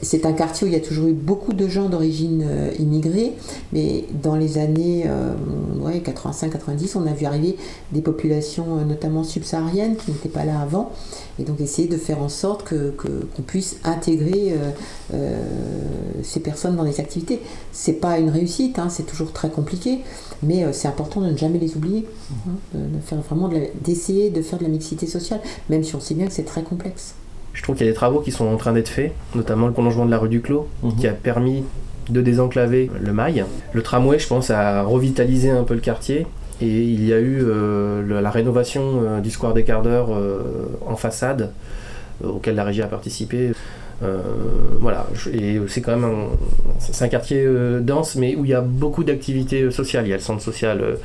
c'est 0.01 0.25
un 0.25 0.33
quartier 0.33 0.65
où 0.65 0.69
il 0.69 0.73
y 0.73 0.77
a 0.77 0.85
toujours 0.85 1.07
eu 1.07 1.13
beaucoup 1.13 1.53
de 1.53 1.67
gens 1.67 1.89
d'origine 1.89 2.43
euh, 2.45 2.71
immigrée, 2.79 3.33
mais 3.71 4.05
dans 4.21 4.35
les 4.35 4.57
années 4.57 5.05
85-90, 5.05 6.47
euh, 6.47 6.87
on 6.95 7.07
a 7.07 7.13
vu 7.13 7.25
arriver 7.25 7.57
des 7.91 8.01
populations 8.01 8.77
euh, 8.77 8.83
notamment 8.83 9.23
subsahariennes 9.23 9.95
qui 9.95 10.11
n'étaient 10.11 10.29
pas 10.29 10.45
là 10.45 10.59
avant, 10.59 10.91
et 11.39 11.43
donc 11.43 11.59
essayer 11.59 11.87
de 11.87 11.97
faire 11.97 12.21
en 12.21 12.29
sorte 12.29 12.63
qu'on 12.69 12.91
que, 12.95 13.41
puisse 13.47 13.77
intégrer 13.83 14.55
ces 16.21 16.39
personnes 16.39 16.75
dans 16.75 16.83
les 16.83 16.99
activités. 16.99 17.41
C'est 17.71 17.93
pas 17.93 18.19
une 18.19 18.29
réussite, 18.29 18.79
hein, 18.79 18.89
c'est 18.89 19.03
toujours 19.03 19.31
très 19.31 19.49
compliqué, 19.49 19.99
mais 20.43 20.71
c'est 20.71 20.87
important 20.87 21.21
de 21.21 21.31
ne 21.31 21.37
jamais 21.37 21.57
les 21.57 21.75
oublier, 21.75 22.05
hein, 22.47 22.51
de, 22.73 23.69
d'essayer 23.83 24.29
de 24.29 24.41
faire 24.41 24.59
de 24.59 24.63
la 24.63 24.69
mixité 24.69 25.07
sociale, 25.07 25.41
même 25.69 25.83
si 25.83 25.95
on 25.95 25.99
sait 25.99 26.13
bien 26.13 26.27
que 26.27 26.33
c'est 26.33 26.43
très 26.43 26.63
complexe. 26.63 27.15
Je 27.53 27.61
trouve 27.61 27.75
qu'il 27.75 27.85
y 27.85 27.89
a 27.89 27.91
des 27.91 27.95
travaux 27.95 28.19
qui 28.19 28.31
sont 28.31 28.47
en 28.47 28.57
train 28.57 28.73
d'être 28.73 28.89
faits, 28.89 29.13
notamment 29.35 29.67
le 29.67 29.73
prolongement 29.73 30.05
de 30.05 30.11
la 30.11 30.17
rue 30.17 30.29
du 30.29 30.41
Clos, 30.41 30.67
mhm. 30.81 30.95
qui 30.95 31.07
a 31.07 31.13
permis 31.13 31.63
de 32.09 32.21
désenclaver 32.21 32.89
le 32.99 33.13
mail. 33.13 33.45
Le 33.71 33.81
tramway, 33.81 34.19
je 34.19 34.27
pense, 34.27 34.49
a 34.49 34.83
revitalisé 34.83 35.49
un 35.49 35.63
peu 35.63 35.73
le 35.73 35.79
quartier. 35.79 36.27
Et 36.61 36.67
il 36.67 37.05
y 37.05 37.13
a 37.13 37.19
eu 37.19 37.41
euh, 37.41 38.21
la 38.21 38.29
rénovation 38.29 39.01
euh, 39.01 39.19
du 39.19 39.31
square 39.31 39.53
des 39.53 39.63
quarts 39.63 39.81
d'heure 39.81 40.09
euh, 40.11 40.39
en 40.85 40.95
façade, 40.95 41.51
auquel 42.23 42.55
la 42.55 42.63
régie 42.63 42.81
a 42.81 42.87
participé. 42.87 43.51
voilà, 44.81 45.07
et 45.31 45.61
c'est 45.67 45.81
quand 45.81 45.95
même 45.95 46.03
un, 46.03 46.27
c'est 46.79 47.05
un 47.05 47.07
quartier 47.07 47.47
dense, 47.79 48.15
mais 48.15 48.35
où 48.35 48.43
il 48.43 48.51
y 48.51 48.53
a 48.53 48.61
beaucoup 48.61 49.03
d'activités 49.03 49.71
sociales. 49.71 50.05
Il 50.05 50.09
y 50.09 50.13
a 50.13 50.17
le 50.17 50.21
centre 50.21 50.41
social 50.41 50.97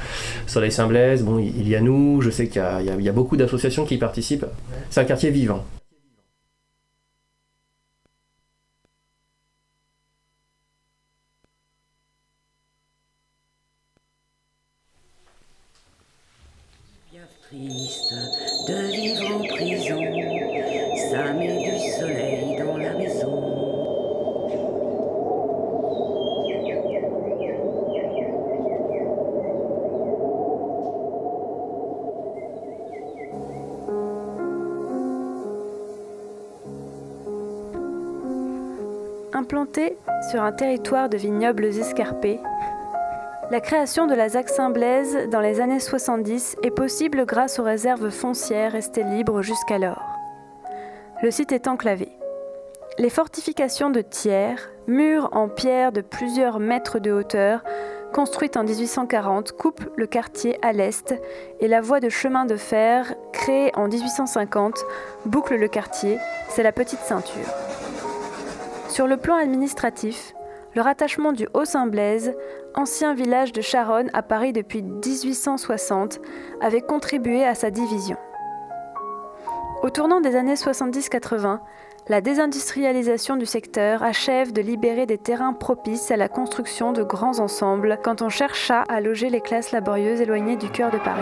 Soleil 0.47 0.73
Saint-Blaise, 0.73 1.23
bon, 1.23 1.38
il 1.38 1.69
y 1.69 1.76
a 1.76 1.81
nous, 1.81 2.21
je 2.21 2.31
sais 2.31 2.49
qu'il 2.49 2.62
y, 3.00 3.05
y 3.05 3.09
a 3.09 3.12
beaucoup 3.12 3.37
d'associations 3.37 3.85
qui 3.85 3.95
y 3.95 3.99
participent. 3.99 4.47
C'est 4.90 5.00
un 5.00 5.05
quartier 5.05 5.31
vivant. 5.31 5.64
Implanté 39.49 39.97
sur 40.31 40.43
un 40.43 40.52
territoire 40.52 41.09
de 41.09 41.17
vignobles 41.17 41.64
escarpés, 41.64 42.38
La 43.50 43.62
création 43.62 44.07
de 44.07 44.14
la 44.14 44.28
ZAC 44.28 44.50
Saint-Blaise 44.50 45.31
dans 45.31 45.40
les 45.40 45.62
années 45.62 45.81
70 45.81 46.57
est 46.62 46.71
possible 46.71 47.25
grâce 47.25 47.59
aux 47.59 47.62
réserves 47.62 48.11
foncières 48.11 48.73
restées 48.73 49.05
libres 49.05 49.40
jusqu'alors. 49.40 50.05
Le 51.23 51.31
site 51.31 51.52
est 51.52 51.67
enclavé. 51.67 52.11
Les 52.99 53.09
fortifications 53.09 53.88
de 53.88 54.02
Thiers, 54.02 54.69
murs 54.87 55.31
en 55.33 55.49
pierre 55.49 55.93
de 55.93 56.02
plusieurs 56.02 56.61
mètres 56.61 56.99
de 56.99 57.11
hauteur, 57.11 57.64
construites 58.12 58.59
en 58.59 58.64
1840, 58.64 59.52
coupent 59.52 59.88
le 59.97 60.07
quartier 60.07 60.59
à 60.61 60.75
l'est 60.75 61.14
et 61.61 61.69
la 61.69 61.81
voie 61.81 62.00
de 62.00 62.11
chemin 62.11 62.45
de 62.45 62.57
fer, 62.57 63.14
créée 63.33 63.73
en 63.76 63.88
1850, 63.88 64.85
boucle 65.25 65.57
le 65.57 65.69
quartier, 65.69 66.19
c'est 66.50 66.62
la 66.62 66.73
petite 66.73 67.00
ceinture. 67.00 67.67
Sur 68.88 69.07
le 69.07 69.18
plan 69.18 69.37
administratif, 69.37 70.35
le 70.75 70.80
rattachement 70.80 71.33
du 71.33 71.47
Haut-Saint-Blaise, 71.52 72.35
ancien 72.75 73.14
village 73.14 73.52
de 73.52 73.61
Charonne 73.61 74.09
à 74.14 74.23
Paris 74.23 74.54
depuis 74.54 74.83
1860, 74.83 76.21
avait 76.62 76.80
contribué 76.80 77.45
à 77.45 77.54
sa 77.54 77.71
division. 77.71 78.16
Au 79.83 79.90
tournant 79.90 80.23
des 80.23 80.37
années 80.37 80.54
70-80, 80.54 81.61
la 82.09 82.23
désindustrialisation 82.23 83.37
du 83.37 83.45
secteur 83.45 84.02
achève 84.02 84.54
de 84.54 84.62
libérer 84.62 85.04
des 85.04 85.18
terrains 85.18 85.52
propices 85.52 86.11
à 86.11 86.16
la 86.16 86.30
construction 86.30 86.92
de 86.92 87.02
grands 87.02 87.40
ensembles 87.40 87.99
quand 88.02 88.23
on 88.23 88.30
chercha 88.30 88.85
à 88.88 89.02
loger 89.02 89.28
les 89.28 89.42
classes 89.42 89.71
laborieuses 89.71 90.23
éloignées 90.23 90.57
du 90.57 90.71
cœur 90.71 90.90
de 90.90 90.99
Paris. 90.99 91.21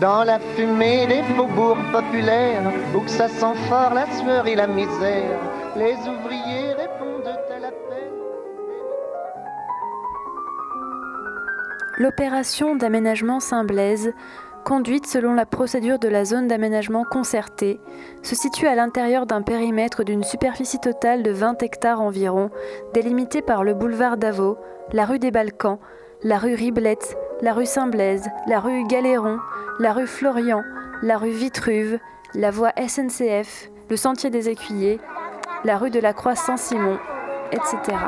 Dans 0.00 0.22
la 0.22 0.38
fumée 0.38 1.08
des 1.08 1.22
faubourgs 1.34 1.90
populaires, 1.90 2.62
où 2.94 3.00
que 3.00 3.10
ça 3.10 3.28
sent 3.28 3.56
fort 3.68 3.92
la 3.92 4.06
sueur 4.12 4.46
et 4.46 4.54
la 4.54 4.68
misère, 4.68 5.38
les 5.76 5.94
ouvriers 5.94 6.72
répondent 6.72 7.26
à 7.26 7.58
l'appel. 7.58 8.10
L'opération 11.98 12.76
d'aménagement 12.76 13.40
Saint-Blaise, 13.40 14.12
conduite 14.64 15.06
selon 15.06 15.34
la 15.34 15.46
procédure 15.46 15.98
de 15.98 16.08
la 16.08 16.24
zone 16.24 16.48
d'aménagement 16.48 17.04
concerté, 17.04 17.78
se 18.22 18.34
situe 18.34 18.66
à 18.66 18.74
l'intérieur 18.74 19.26
d'un 19.26 19.42
périmètre 19.42 20.02
d'une 20.02 20.24
superficie 20.24 20.80
totale 20.80 21.22
de 21.22 21.30
20 21.30 21.62
hectares 21.62 22.00
environ, 22.00 22.50
délimité 22.94 23.42
par 23.42 23.64
le 23.64 23.74
boulevard 23.74 24.16
Davos, 24.16 24.58
la 24.92 25.04
rue 25.04 25.18
des 25.18 25.30
Balkans, 25.30 25.78
la 26.22 26.38
rue 26.38 26.54
Riblette, 26.54 27.16
la 27.42 27.52
rue 27.52 27.66
Saint-Blaise, 27.66 28.28
la 28.46 28.60
rue 28.60 28.86
Galéron, 28.86 29.38
la 29.78 29.92
rue 29.92 30.06
Florian, 30.06 30.62
la 31.02 31.16
rue 31.16 31.30
Vitruve, 31.30 31.98
la 32.34 32.50
voie 32.50 32.72
SNCF, 32.76 33.70
le 33.88 33.96
sentier 33.96 34.30
des 34.30 34.48
Écuyers, 34.48 35.00
la 35.64 35.76
rue 35.76 35.90
de 35.90 36.00
la 36.00 36.12
Croix 36.12 36.36
Saint-Simon, 36.36 36.98
etc. 37.52 37.98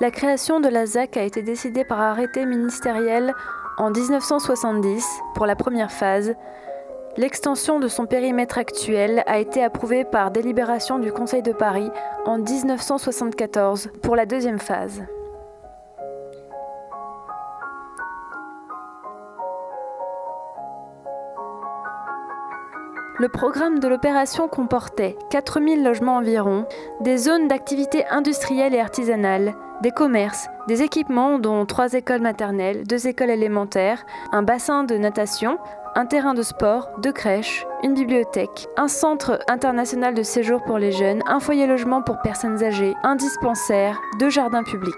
La 0.00 0.10
création 0.10 0.58
de 0.58 0.68
la 0.68 0.86
ZAC 0.86 1.16
a 1.16 1.22
été 1.22 1.42
décidée 1.42 1.84
par 1.84 2.00
arrêté 2.00 2.44
ministériel 2.44 3.34
en 3.78 3.90
1970 3.90 5.06
pour 5.34 5.46
la 5.46 5.54
première 5.54 5.92
phase. 5.92 6.34
L'extension 7.16 7.78
de 7.78 7.88
son 7.88 8.06
périmètre 8.06 8.58
actuel 8.58 9.22
a 9.26 9.38
été 9.38 9.62
approuvée 9.62 10.04
par 10.04 10.30
délibération 10.30 10.98
du 10.98 11.12
Conseil 11.12 11.42
de 11.42 11.52
Paris 11.52 11.90
en 12.24 12.38
1974 12.38 13.90
pour 14.02 14.16
la 14.16 14.26
deuxième 14.26 14.58
phase. 14.58 15.02
Le 23.22 23.28
programme 23.28 23.78
de 23.78 23.86
l'opération 23.86 24.48
comportait 24.48 25.16
4000 25.30 25.84
logements 25.84 26.16
environ, 26.16 26.66
des 27.02 27.16
zones 27.18 27.46
d'activité 27.46 28.04
industrielle 28.08 28.74
et 28.74 28.80
artisanale, 28.80 29.54
des 29.80 29.92
commerces, 29.92 30.48
des 30.66 30.82
équipements 30.82 31.38
dont 31.38 31.64
trois 31.64 31.92
écoles 31.92 32.20
maternelles, 32.20 32.82
deux 32.82 33.06
écoles 33.06 33.30
élémentaires, 33.30 34.04
un 34.32 34.42
bassin 34.42 34.82
de 34.82 34.96
natation, 34.96 35.58
un 35.94 36.04
terrain 36.04 36.34
de 36.34 36.42
sport, 36.42 36.90
deux 36.98 37.12
crèches, 37.12 37.64
une 37.84 37.94
bibliothèque, 37.94 38.66
un 38.76 38.88
centre 38.88 39.38
international 39.46 40.14
de 40.14 40.24
séjour 40.24 40.60
pour 40.64 40.78
les 40.78 40.90
jeunes, 40.90 41.22
un 41.28 41.38
foyer 41.38 41.68
logement 41.68 42.02
pour 42.02 42.20
personnes 42.22 42.60
âgées, 42.64 42.96
un 43.04 43.14
dispensaire, 43.14 44.00
deux 44.18 44.30
jardins 44.30 44.64
publics. 44.64 44.96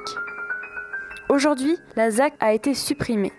Aujourd'hui, 1.28 1.76
la 1.94 2.11
ZAC 2.11 2.33
a 2.40 2.55
été 2.55 2.72
supprimée. 2.72 3.33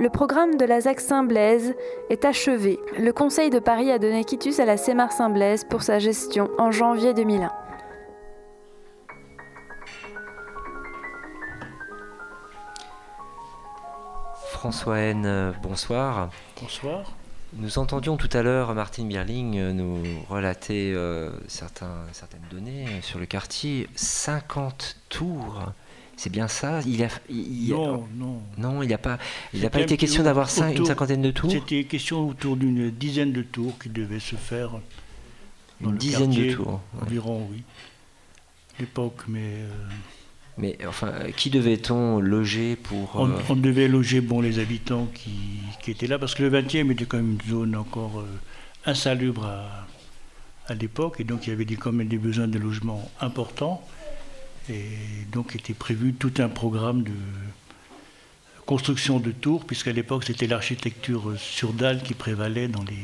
Le 0.00 0.10
programme 0.10 0.56
de 0.56 0.64
la 0.64 0.80
ZAC 0.80 1.00
Saint-Blaise 1.00 1.74
est 2.08 2.24
achevé. 2.24 2.78
Le 2.96 3.10
Conseil 3.12 3.50
de 3.50 3.58
Paris 3.58 3.90
a 3.90 3.98
donné 3.98 4.22
quitus 4.22 4.60
à 4.60 4.64
la 4.64 4.76
CEMAR 4.76 5.10
Saint-Blaise 5.10 5.64
pour 5.64 5.82
sa 5.82 5.98
gestion 5.98 6.48
en 6.56 6.70
janvier 6.70 7.14
2001. 7.14 7.50
François 14.52 14.98
N, 14.98 15.26
euh, 15.26 15.50
bonsoir. 15.64 16.30
Bonsoir. 16.60 17.12
Nous 17.54 17.80
entendions 17.80 18.16
tout 18.16 18.30
à 18.32 18.42
l'heure 18.42 18.74
Martine 18.74 19.08
Bierling 19.08 19.58
euh, 19.58 19.72
nous 19.72 20.00
relater 20.28 20.92
euh, 20.94 21.30
certains, 21.48 22.04
certaines 22.12 22.46
données 22.52 22.86
sur 23.02 23.18
le 23.18 23.26
quartier. 23.26 23.88
50 23.96 24.96
tours, 25.08 25.72
c'est 26.18 26.30
bien 26.30 26.48
ça 26.48 26.80
il 26.84 27.02
a, 27.04 27.08
il- 27.30 27.70
Non, 27.70 28.06
non. 28.16 28.42
Non, 28.58 28.82
il 28.82 28.88
n'a 28.90 28.98
pas, 28.98 29.18
il 29.54 29.62
n'a 29.62 29.70
pas 29.70 29.80
été 29.80 29.96
question 29.96 30.22
d'avoir 30.24 30.48
une 30.68 30.84
cinquantaine 30.84 31.22
de 31.22 31.30
tours 31.30 31.50
C'était 31.50 31.84
question 31.84 32.28
autour 32.28 32.56
d'une 32.56 32.90
dizaine 32.90 33.32
de 33.32 33.42
tours 33.42 33.78
qui 33.78 33.88
devaient 33.88 34.18
se 34.20 34.34
faire 34.36 34.72
dans 35.80 35.88
Une 35.90 35.92
le 35.92 35.98
dizaine 35.98 36.30
de 36.30 36.52
tours, 36.52 36.80
ouais. 36.94 37.02
Environ, 37.06 37.46
oui. 37.52 37.62
L'époque, 38.80 39.22
mais 39.28 39.54
euh, 39.58 39.68
Mais 40.58 40.76
enfin, 40.86 41.12
qui 41.36 41.50
devait-on 41.50 42.20
loger 42.20 42.74
pour... 42.76 43.10
on, 43.14 43.30
euh, 43.30 43.34
on 43.48 43.56
devait 43.56 43.86
loger 43.88 44.20
bon, 44.20 44.40
les 44.40 44.58
habitants 44.58 45.06
qui, 45.14 45.30
qui 45.82 45.90
étaient 45.92 46.06
là, 46.08 46.18
parce 46.18 46.34
que 46.34 46.42
le 46.42 46.50
20e 46.50 46.90
était 46.92 47.04
quand 47.04 47.16
même 47.18 47.38
une 47.42 47.50
zone 47.50 47.76
encore 47.76 48.20
euh, 48.20 48.26
insalubre 48.86 49.46
à, 49.46 49.86
à 50.66 50.74
l'époque, 50.74 51.20
et 51.20 51.24
donc 51.24 51.46
il 51.46 51.50
y 51.50 51.52
avait 51.52 51.64
des, 51.64 51.76
quand 51.76 51.92
même 51.92 52.08
des 52.08 52.18
besoins 52.18 52.48
de 52.48 52.58
logement 52.58 53.08
importants, 53.20 53.86
et 54.70 55.24
donc 55.32 55.54
était 55.56 55.74
prévu 55.74 56.14
tout 56.14 56.32
un 56.38 56.48
programme 56.48 57.02
de 57.02 57.12
construction 58.66 59.18
de 59.18 59.30
tours, 59.30 59.64
puisqu'à 59.64 59.92
l'époque 59.92 60.24
c'était 60.24 60.46
l'architecture 60.46 61.34
sur 61.38 61.72
dalle 61.72 62.02
qui 62.02 62.14
prévalait 62.14 62.68
dans 62.68 62.82
les 62.82 62.96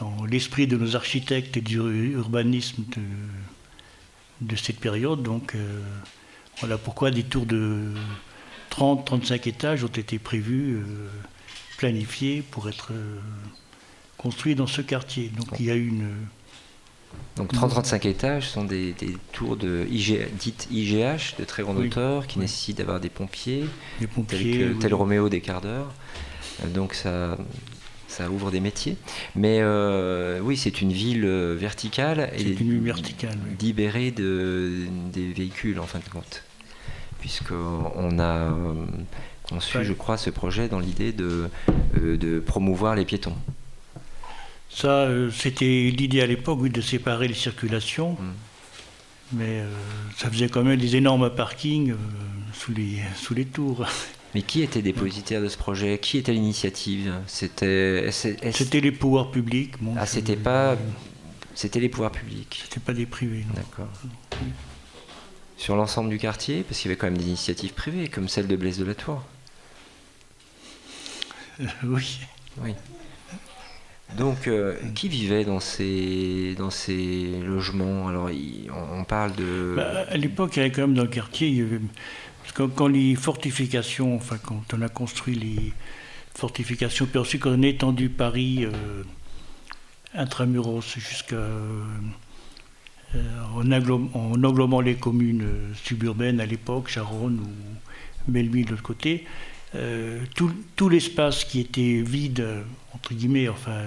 dans 0.00 0.24
l'esprit 0.26 0.66
de 0.66 0.76
nos 0.76 0.94
architectes 0.94 1.56
et 1.56 1.60
du 1.60 1.76
urbanisme 1.76 2.84
de, 2.94 4.46
de 4.46 4.56
cette 4.56 4.78
période. 4.78 5.22
Donc 5.22 5.54
euh, 5.54 5.80
voilà 6.58 6.78
pourquoi 6.78 7.10
des 7.10 7.22
tours 7.22 7.46
de 7.46 7.92
30-35 8.70 9.48
étages 9.48 9.84
ont 9.84 9.88
été 9.88 10.18
prévus, 10.18 10.76
euh, 10.76 11.08
planifiés 11.78 12.42
pour 12.42 12.68
être 12.68 12.92
euh, 12.92 13.18
construits 14.18 14.54
dans 14.54 14.66
ce 14.66 14.82
quartier. 14.82 15.28
Donc 15.28 15.48
il 15.58 15.66
y 15.66 15.70
a 15.70 15.74
eu 15.74 15.88
une... 15.88 16.14
Donc 17.36 17.52
30-35 17.52 18.06
étages 18.08 18.48
sont 18.48 18.64
des, 18.64 18.92
des 18.94 19.16
tours 19.32 19.56
de 19.56 19.86
IG, 19.90 20.26
dites 20.38 20.68
IGH 20.70 21.36
de 21.38 21.44
très 21.44 21.62
grande 21.62 21.76
Oui, 21.78 21.88
hauteur 21.88 22.26
qui 22.26 22.38
oui. 22.38 22.42
nécessitent 22.42 22.78
d'avoir 22.78 22.98
des 22.98 23.10
pompiers, 23.10 23.66
Des 24.00 24.06
tels 24.06 24.40
que 24.42 24.72
oui. 24.72 24.78
tel 24.80 24.94
Roméo 24.94 25.28
des 25.28 25.40
quarts 25.42 25.60
d'heure. 25.60 25.92
Euh, 26.64 26.68
Donc 26.68 26.94
ça, 26.94 27.36
ça 28.08 28.30
ouvre 28.30 28.50
des 28.50 28.60
métiers. 28.60 28.96
Mais 29.34 29.58
euh, 29.60 30.40
oui, 30.40 30.56
c'est 30.56 30.80
une 30.80 30.92
ville 30.92 31.24
euh, 31.26 31.54
verticale 31.58 32.30
C'est 32.36 32.42
et 32.42 32.48
une 32.52 32.56
ville 32.70 32.80
verticale, 32.80 33.38
libérée 33.60 34.12
de, 34.12 34.84
des 35.12 35.32
véhicules 35.32 35.78
en 35.78 35.86
fin 35.86 35.98
de 35.98 36.08
compte. 36.08 36.42
Puisqu'on 37.20 38.18
a 38.18 38.54
conçu, 39.48 39.78
je 39.82 39.92
crois, 39.92 40.16
ce 40.16 40.30
projet 40.30 40.68
dans 40.68 40.78
l'idée 40.78 41.12
de, 41.12 41.48
de 41.96 42.40
promouvoir 42.40 42.94
les 42.94 43.04
piétons. 43.04 43.34
Ça, 44.76 44.88
euh, 44.88 45.30
c'était 45.30 45.90
l'idée 45.90 46.20
à 46.20 46.26
l'époque, 46.26 46.58
oui, 46.60 46.68
de 46.68 46.82
séparer 46.82 47.28
les 47.28 47.34
circulations. 47.34 48.12
Mm. 48.12 48.32
Mais 49.32 49.60
euh, 49.60 49.70
ça 50.18 50.30
faisait 50.30 50.50
quand 50.50 50.62
même 50.62 50.78
des 50.78 50.96
énormes 50.96 51.30
parkings 51.30 51.92
euh, 51.92 51.96
sous, 52.52 52.72
les, 52.72 52.98
sous 53.14 53.32
les 53.32 53.46
tours. 53.46 53.86
Mais 54.34 54.42
qui 54.42 54.60
était 54.60 54.82
dépositaire 54.82 55.40
de 55.40 55.48
ce 55.48 55.56
projet? 55.56 55.98
Qui 55.98 56.18
était 56.18 56.34
l'initiative? 56.34 57.14
C'était 57.26 58.10
les 58.82 58.92
pouvoirs 58.92 59.30
publics. 59.30 59.82
bon, 59.82 59.94
Ah, 59.96 60.04
c'était 60.04 60.36
pas, 60.36 60.76
c'était 61.54 61.80
les 61.80 61.88
pouvoirs 61.88 62.12
publics. 62.12 62.60
C'était 62.64 62.80
pas 62.80 62.92
des 62.92 63.06
privés. 63.06 63.46
non. 63.48 63.54
D'accord. 63.54 63.88
Sur 65.56 65.76
l'ensemble 65.76 66.10
du 66.10 66.18
quartier, 66.18 66.64
parce 66.64 66.80
qu'il 66.80 66.90
y 66.90 66.92
avait 66.92 66.98
quand 66.98 67.06
même 67.06 67.16
des 67.16 67.24
initiatives 67.28 67.72
privées, 67.72 68.08
comme 68.08 68.28
celle 68.28 68.46
de 68.46 68.56
Blaise 68.56 68.78
de 68.78 68.84
la 68.84 68.94
Tour. 68.94 69.22
Euh, 71.60 71.64
oui. 71.84 72.18
Oui. 72.62 72.74
Donc, 74.16 74.46
euh, 74.46 74.74
qui 74.94 75.08
vivait 75.08 75.44
dans 75.44 75.60
ces, 75.60 76.54
dans 76.58 76.70
ces 76.70 77.40
logements? 77.44 78.08
Alors, 78.08 78.30
on, 78.92 79.04
parle 79.04 79.34
de. 79.34 79.74
Bah, 79.76 80.04
à 80.08 80.16
l'époque, 80.16 80.56
il 80.56 80.58
y 80.58 80.62
avait 80.62 80.70
quand 80.70 80.82
même 80.82 80.94
dans 80.94 81.02
le 81.02 81.08
quartier, 81.08 81.48
il 81.48 81.56
y 81.56 81.60
avait- 81.60 81.80
quand 82.54 82.86
les 82.86 83.16
fortifications, 83.16 84.14
enfin 84.14 84.38
quand 84.42 84.62
on 84.72 84.80
a 84.80 84.88
construit 84.88 85.34
les 85.34 85.72
fortifications, 86.34 87.04
puis 87.04 87.18
ensuite 87.18 87.42
quand 87.42 87.50
on 87.50 87.62
a 87.62 87.66
étendu 87.66 88.08
Paris 88.08 88.64
euh, 88.64 89.02
intramuros 90.14 90.80
jusqu'à 90.96 91.36
en, 93.54 93.72
englobant 94.44 94.80
les 94.80 94.94
communes 94.94 95.46
suburbaines 95.74 96.40
à 96.40 96.46
l'époque, 96.46 96.88
Charonne 96.88 97.40
ou 97.40 98.30
Belleville 98.30 98.66
de 98.66 98.70
l'autre 98.70 98.82
côté, 98.82 99.26
tout, 100.34 100.52
tout 100.74 100.88
l'espace 100.88 101.44
qui 101.44 101.60
était 101.60 102.02
vide, 102.02 102.46
entre 102.94 103.14
guillemets, 103.14 103.48
enfin 103.48 103.82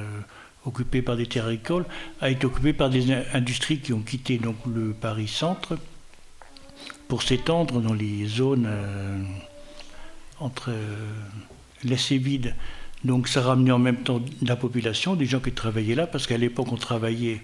occupé 0.66 1.02
par 1.02 1.16
des 1.16 1.26
terres 1.26 1.46
agricoles, 1.46 1.86
a 2.22 2.30
été 2.30 2.46
occupé 2.46 2.74
par 2.74 2.90
des 2.90 3.12
industries 3.34 3.80
qui 3.80 3.94
ont 3.94 4.02
quitté 4.02 4.38
donc 4.38 4.56
le 4.66 4.94
Paris 4.94 5.28
centre 5.28 5.78
pour 7.08 7.24
s'étendre 7.24 7.82
dans 7.82 7.94
les 7.94 8.26
zones 8.28 8.68
euh, 8.68 9.22
entre 10.40 10.70
euh, 10.70 10.96
laissées 11.84 12.18
vides. 12.18 12.56
Donc 13.04 13.28
ça 13.28 13.42
ramenait 13.42 13.72
en 13.72 13.80
même 13.80 14.04
temps 14.04 14.22
la 14.42 14.56
population, 14.56 15.16
des 15.16 15.26
gens 15.26 15.40
qui 15.40 15.52
travaillaient 15.52 15.96
là, 15.96 16.08
parce 16.08 16.28
qu'à 16.28 16.38
l'époque 16.38 16.72
on 16.72 16.78
travaillait, 16.78 17.42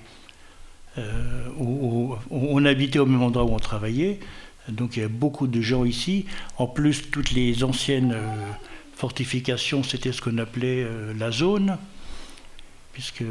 euh, 0.98 1.48
on 1.58 2.66
habitait 2.66 3.00
au 3.00 3.06
même 3.06 3.22
endroit 3.22 3.46
où 3.46 3.54
on 3.54 3.60
travaillait, 3.60 4.20
donc 4.70 4.96
il 4.96 5.00
y 5.02 5.04
avait 5.04 5.14
beaucoup 5.14 5.48
de 5.48 5.62
gens 5.62 5.86
ici. 5.86 6.26
En 6.58 6.68
plus, 6.68 7.10
toutes 7.12 7.32
les 7.32 7.64
anciennes 7.64 8.16
fortifications, 8.96 9.84
c'était 9.84 10.12
ce 10.12 10.22
qu'on 10.22 10.38
appelait 10.38 10.88
la 11.18 11.32
zone 11.32 11.78
puisque 12.96 13.26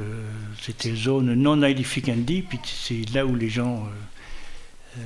c'était 0.61 0.95
zone 0.95 1.33
non 1.33 1.63
edificandi, 1.63 2.43
puis 2.43 2.59
c'est 2.65 3.11
là 3.15 3.25
où 3.25 3.35
les 3.35 3.49
gens 3.49 3.77
euh, 3.77 4.99
euh, 4.99 5.03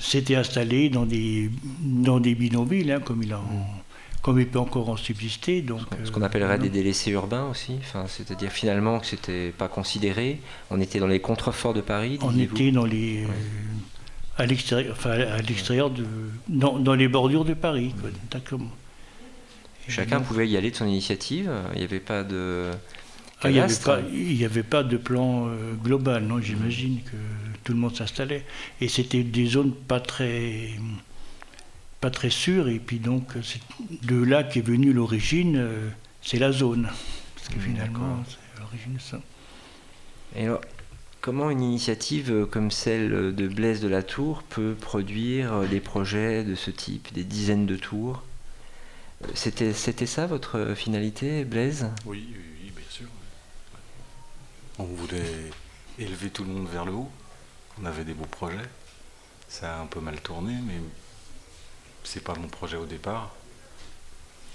s'étaient 0.00 0.34
installés 0.34 0.88
dans 0.88 1.06
des, 1.06 1.48
dans 1.80 2.18
des 2.18 2.36
hein, 2.52 2.98
comme, 3.04 3.22
il 3.22 3.36
comme 4.20 4.40
il 4.40 4.48
peut 4.48 4.58
encore 4.58 4.88
en 4.88 4.96
subsister. 4.96 5.62
Donc, 5.62 5.82
ce 6.02 6.10
qu'on 6.10 6.22
appellerait 6.22 6.58
des 6.58 6.70
délaissés 6.70 7.12
urbains 7.12 7.48
aussi, 7.48 7.76
enfin, 7.78 8.06
c'est-à-dire 8.08 8.50
finalement 8.50 8.98
que 8.98 9.06
c'était 9.06 9.50
pas 9.50 9.68
considéré. 9.68 10.40
On 10.70 10.80
était 10.80 10.98
dans 10.98 11.06
les 11.06 11.20
contreforts 11.20 11.74
de 11.74 11.80
Paris. 11.80 12.18
On 12.20 12.36
était 12.36 12.72
dans 12.72 12.86
les, 12.86 13.28
à 14.40 14.46
l'extérieur, 14.46 14.92
enfin, 14.92 15.10
à 15.10 15.42
l'extérieur 15.42 15.90
de, 15.90 16.04
dans, 16.48 16.78
dans, 16.78 16.94
les 16.94 17.08
bordures 17.08 17.44
de 17.44 17.54
Paris. 17.54 17.94
Chacun 19.88 20.20
pouvait 20.20 20.48
y 20.48 20.56
aller 20.56 20.70
de 20.70 20.76
son 20.76 20.86
initiative. 20.86 21.50
Il 21.74 21.78
n'y 21.78 21.84
avait 21.84 22.00
pas 22.00 22.24
de 22.24 22.70
ah, 23.42 23.48
il 23.48 24.36
n'y 24.36 24.44
avait, 24.44 24.62
pas 24.62 24.82
de 24.82 24.98
plan 24.98 25.48
euh, 25.48 25.72
global, 25.82 26.24
non 26.24 26.42
J'imagine 26.42 27.00
que 27.02 27.16
tout 27.64 27.72
le 27.72 27.78
monde 27.78 27.96
s'installait. 27.96 28.44
Et 28.82 28.88
c'était 28.88 29.22
des 29.22 29.46
zones 29.46 29.72
pas 29.72 29.98
très, 29.98 30.68
pas 32.02 32.10
très 32.10 32.28
sûres. 32.28 32.68
Et 32.68 32.78
puis 32.78 32.98
donc, 32.98 33.28
de 34.02 34.22
là 34.22 34.42
qu'est 34.44 34.60
venue 34.60 34.92
l'origine, 34.92 35.56
euh, 35.56 35.88
c'est 36.20 36.38
la 36.38 36.52
zone. 36.52 36.90
Parce 37.34 37.48
que 37.48 37.58
mmh, 37.58 37.62
finalement, 37.62 38.22
c'est 38.28 38.60
l'origine 38.60 38.94
de 38.94 39.00
ça. 39.00 39.20
Et 40.36 40.44
alors, 40.44 40.60
comment 41.20 41.50
une 41.50 41.62
initiative 41.62 42.30
euh, 42.32 42.46
comme 42.46 42.70
celle 42.70 43.34
de 43.34 43.48
Blaise 43.48 43.80
de 43.80 43.88
la 43.88 44.02
Tour 44.02 44.42
peut 44.42 44.74
produire 44.78 45.68
des 45.68 45.80
projets 45.80 46.44
de 46.44 46.54
ce 46.54 46.70
type, 46.70 47.12
des 47.12 47.24
dizaines 47.24 47.66
de 47.66 47.76
tours? 47.76 48.22
C'était, 49.34 49.74
c'était 49.74 50.06
ça 50.06 50.26
votre 50.26 50.74
finalité, 50.74 51.44
Blaise? 51.44 51.90
Oui, 52.06 52.26
on 54.80 54.84
voulait 54.84 55.50
élever 55.98 56.30
tout 56.30 56.42
le 56.42 56.50
monde 56.50 56.68
vers 56.68 56.86
le 56.86 56.92
haut. 56.92 57.10
On 57.80 57.84
avait 57.84 58.04
des 58.04 58.14
beaux 58.14 58.24
projets. 58.24 58.56
Ça 59.46 59.76
a 59.76 59.80
un 59.80 59.86
peu 59.86 60.00
mal 60.00 60.18
tourné, 60.22 60.54
mais 60.66 60.80
c'est 62.02 62.24
pas 62.24 62.34
mon 62.34 62.48
projet 62.48 62.78
au 62.78 62.86
départ. 62.86 63.34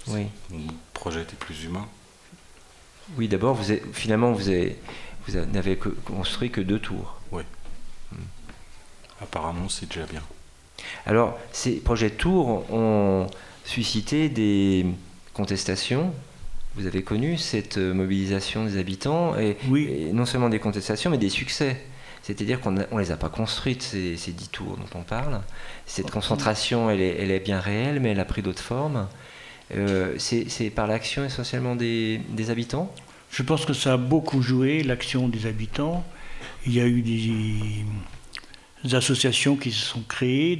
Oui. 0.08 0.26
Mon 0.50 0.66
projet 0.94 1.22
était 1.22 1.36
plus 1.36 1.64
humain. 1.64 1.86
Oui, 3.16 3.28
d'abord, 3.28 3.54
vous 3.54 3.72
finalement, 3.92 4.32
vous, 4.32 4.50
vous 5.26 5.38
n'avez 5.52 5.76
construit 5.76 6.50
que 6.50 6.60
deux 6.60 6.78
tours. 6.78 7.20
Oui. 7.32 7.42
Hmm. 8.12 8.16
Apparemment, 9.20 9.68
c'est 9.68 9.86
déjà 9.88 10.06
bien. 10.06 10.22
Alors, 11.06 11.38
ces 11.52 11.76
projets 11.76 12.10
de 12.10 12.14
tours 12.14 12.70
ont 12.72 13.26
suscité 13.64 14.28
des 14.28 14.86
contestations 15.34 16.12
vous 16.76 16.86
avez 16.86 17.02
connu 17.02 17.38
cette 17.38 17.78
mobilisation 17.78 18.64
des 18.64 18.76
habitants 18.76 19.34
et, 19.38 19.56
non 20.12 20.26
seulement 20.26 20.50
des 20.50 20.58
contestations, 20.58 21.10
mais 21.10 21.16
des 21.16 21.30
succès. 21.30 21.80
C'est-à-dire 22.22 22.60
qu'on 22.60 22.72
ne 22.72 22.84
les 22.98 23.12
a 23.12 23.16
pas 23.16 23.30
construites, 23.30 23.82
ces, 23.82 24.32
dix 24.32 24.48
tours 24.48 24.76
dont 24.76 24.98
on 24.98 25.02
parle. 25.02 25.40
Cette 25.86 26.10
concentration, 26.10 26.90
elle 26.90 27.00
est, 27.00 27.40
bien 27.40 27.60
réelle, 27.60 28.00
mais 28.00 28.10
elle 28.10 28.20
a 28.20 28.26
pris 28.26 28.42
d'autres 28.42 28.62
formes. 28.62 29.08
Euh, 29.74 30.16
c'est 30.18 30.70
par 30.70 30.86
l'action 30.86 31.24
essentiellement 31.24 31.76
des, 31.76 32.20
habitants? 32.50 32.92
Je 33.36 33.42
pense 33.42 33.66
que 33.66 33.74
ça 33.74 33.92
a 33.92 33.96
beaucoup 33.98 34.40
joué, 34.40 34.82
l'action 34.82 35.28
des 35.28 35.44
habitants. 35.44 36.06
Il 36.66 36.72
y 36.72 36.80
a 36.80 36.86
eu 36.86 37.02
des, 37.02 38.96
associations 38.96 39.56
qui 39.56 39.72
se 39.72 39.84
sont 39.84 40.00
créées, 40.00 40.58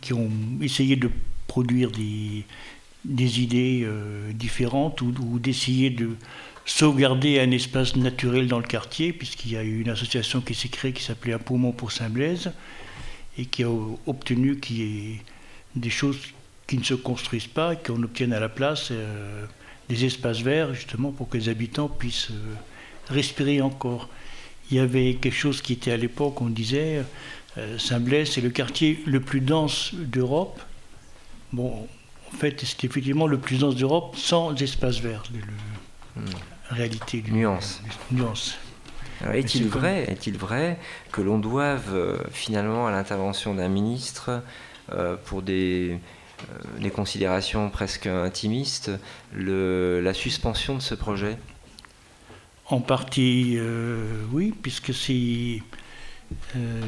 qui 0.00 0.14
ont 0.14 0.30
essayé 0.62 0.96
de 0.96 1.10
produire 1.46 1.90
des, 1.90 2.46
idées 3.04 3.82
euh, 3.84 4.32
différentes 4.32 5.02
ou, 5.02 5.38
d'essayer 5.38 5.90
de 5.90 6.16
sauvegarder 6.64 7.38
un 7.38 7.50
espace 7.50 7.96
naturel 7.96 8.48
dans 8.48 8.60
le 8.60 8.66
quartier, 8.66 9.12
puisqu'il 9.12 9.52
y 9.52 9.58
a 9.58 9.62
eu 9.62 9.82
une 9.82 9.90
association 9.90 10.40
qui 10.40 10.54
s'est 10.54 10.70
créée 10.70 10.94
qui 10.94 11.02
s'appelait 11.02 11.34
Un 11.34 11.38
poumon 11.38 11.72
pour 11.72 11.92
Saint-Blaise 11.92 12.50
et 13.36 13.44
qui 13.44 13.62
a 13.62 13.68
obtenu 14.06 14.58
des 15.74 15.90
choses 15.90 16.16
qui 16.66 16.78
ne 16.78 16.82
se 16.82 16.94
construisent 16.94 17.46
pas 17.46 17.74
et 17.74 17.76
qu'on 17.76 18.02
obtienne 18.02 18.32
à 18.32 18.40
la 18.40 18.48
place 18.48 18.88
euh, 18.90 19.44
des 19.88 20.04
espaces 20.04 20.40
verts, 20.40 20.74
justement, 20.74 21.12
pour 21.12 21.28
que 21.28 21.36
les 21.36 21.48
habitants 21.48 21.88
puissent 21.88 22.30
euh, 22.30 22.54
respirer 23.08 23.60
encore. 23.60 24.08
Il 24.70 24.76
y 24.76 24.80
avait 24.80 25.14
quelque 25.14 25.34
chose 25.34 25.62
qui 25.62 25.74
était 25.74 25.92
à 25.92 25.96
l'époque, 25.96 26.40
on 26.40 26.46
disait, 26.46 27.04
Saint-Blaise, 27.78 28.32
c'est 28.32 28.40
le 28.40 28.50
quartier 28.50 29.00
le 29.06 29.20
plus 29.20 29.40
dense 29.40 29.94
d'Europe. 29.94 30.60
Bon, 31.52 31.86
en 32.32 32.36
fait, 32.36 32.60
c'est 32.64 32.82
effectivement 32.82 33.28
le 33.28 33.38
plus 33.38 33.60
dense 33.60 33.76
d'Europe 33.76 34.16
sans 34.16 34.60
espace 34.60 34.98
vert. 34.98 35.22
Le. 35.32 36.22
Réalité. 36.70 37.20
Du, 37.20 37.32
nuance. 37.32 37.80
nuance. 38.10 38.58
Est-il 39.32 39.68
vrai, 39.68 40.04
est 40.08 40.36
vrai 40.36 40.78
que 41.12 41.22
l'on 41.22 41.38
doive 41.38 41.94
euh, 41.94 42.18
finalement 42.32 42.86
à 42.86 42.90
l'intervention 42.90 43.54
d'un 43.54 43.68
ministre 43.68 44.42
euh, 44.92 45.16
pour 45.24 45.42
des, 45.42 45.98
euh, 46.84 46.90
considérations 46.90 47.70
presque 47.70 48.06
intimistes 48.06 48.90
la 49.34 50.14
suspension 50.14 50.74
de 50.74 50.82
ce 50.82 50.94
projet. 50.94 51.36
En 52.68 52.80
partie, 52.80 53.58
oui, 54.32 54.52
puisque 54.60 54.92
c'est 54.92 55.62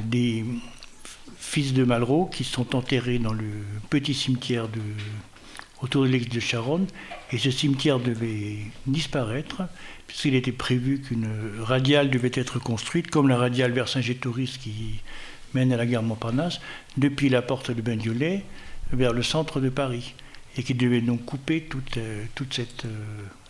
des 0.04 0.44
fils 1.36 1.72
de 1.72 1.84
Malraux 1.84 2.26
qui 2.26 2.44
sont 2.44 2.74
enterrés 2.74 3.18
dans 3.18 3.32
le 3.32 3.48
petit 3.90 4.14
cimetière 4.14 4.68
autour 5.80 6.02
de 6.04 6.08
l'église 6.08 6.30
de 6.30 6.40
Charonne, 6.40 6.86
et 7.32 7.38
ce 7.38 7.50
cimetière 7.50 8.00
devait 8.00 8.56
disparaître, 8.86 9.62
puisqu'il 10.06 10.34
était 10.34 10.52
prévu 10.52 11.00
qu'une 11.00 11.28
radiale 11.60 12.10
devait 12.10 12.32
être 12.34 12.58
construite, 12.58 13.10
comme 13.10 13.28
la 13.28 13.36
radiale 13.36 13.72
vers 13.72 13.88
Saint-Gétoris 13.88 14.58
qui 14.58 15.00
mène 15.54 15.72
à 15.72 15.76
la 15.76 15.86
gare 15.86 16.02
Montparnasse, 16.02 16.60
depuis 16.96 17.28
la 17.28 17.42
porte 17.42 17.70
de 17.70 17.80
Bagnolet 17.80 18.44
vers 18.92 19.12
le 19.12 19.22
centre 19.22 19.60
de 19.60 19.68
Paris, 19.68 20.14
et 20.56 20.62
qui 20.62 20.74
devait 20.74 21.00
donc 21.00 21.24
couper 21.24 21.62
toute, 21.62 21.96
euh, 21.96 22.24
cette 22.50 22.84
euh, 22.84 22.88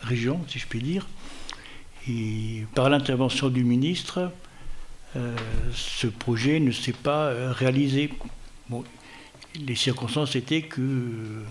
région, 0.03 0.41
si 0.49 0.59
je 0.59 0.67
puis 0.67 0.81
dire. 0.81 1.07
Et 2.09 2.65
par 2.75 2.91
l'intervention 2.91 3.49
du 3.49 3.65
ministre, 3.65 4.31
euh, 5.17 5.35
ce 5.75 6.07
projet 6.07 6.61
ne 6.61 6.71
s'est 6.71 6.93
pas 6.93 7.53
réalisé. 7.53 8.11
Les 9.55 9.75
circonstances 9.75 10.37
étaient 10.37 10.63
que 10.63 11.43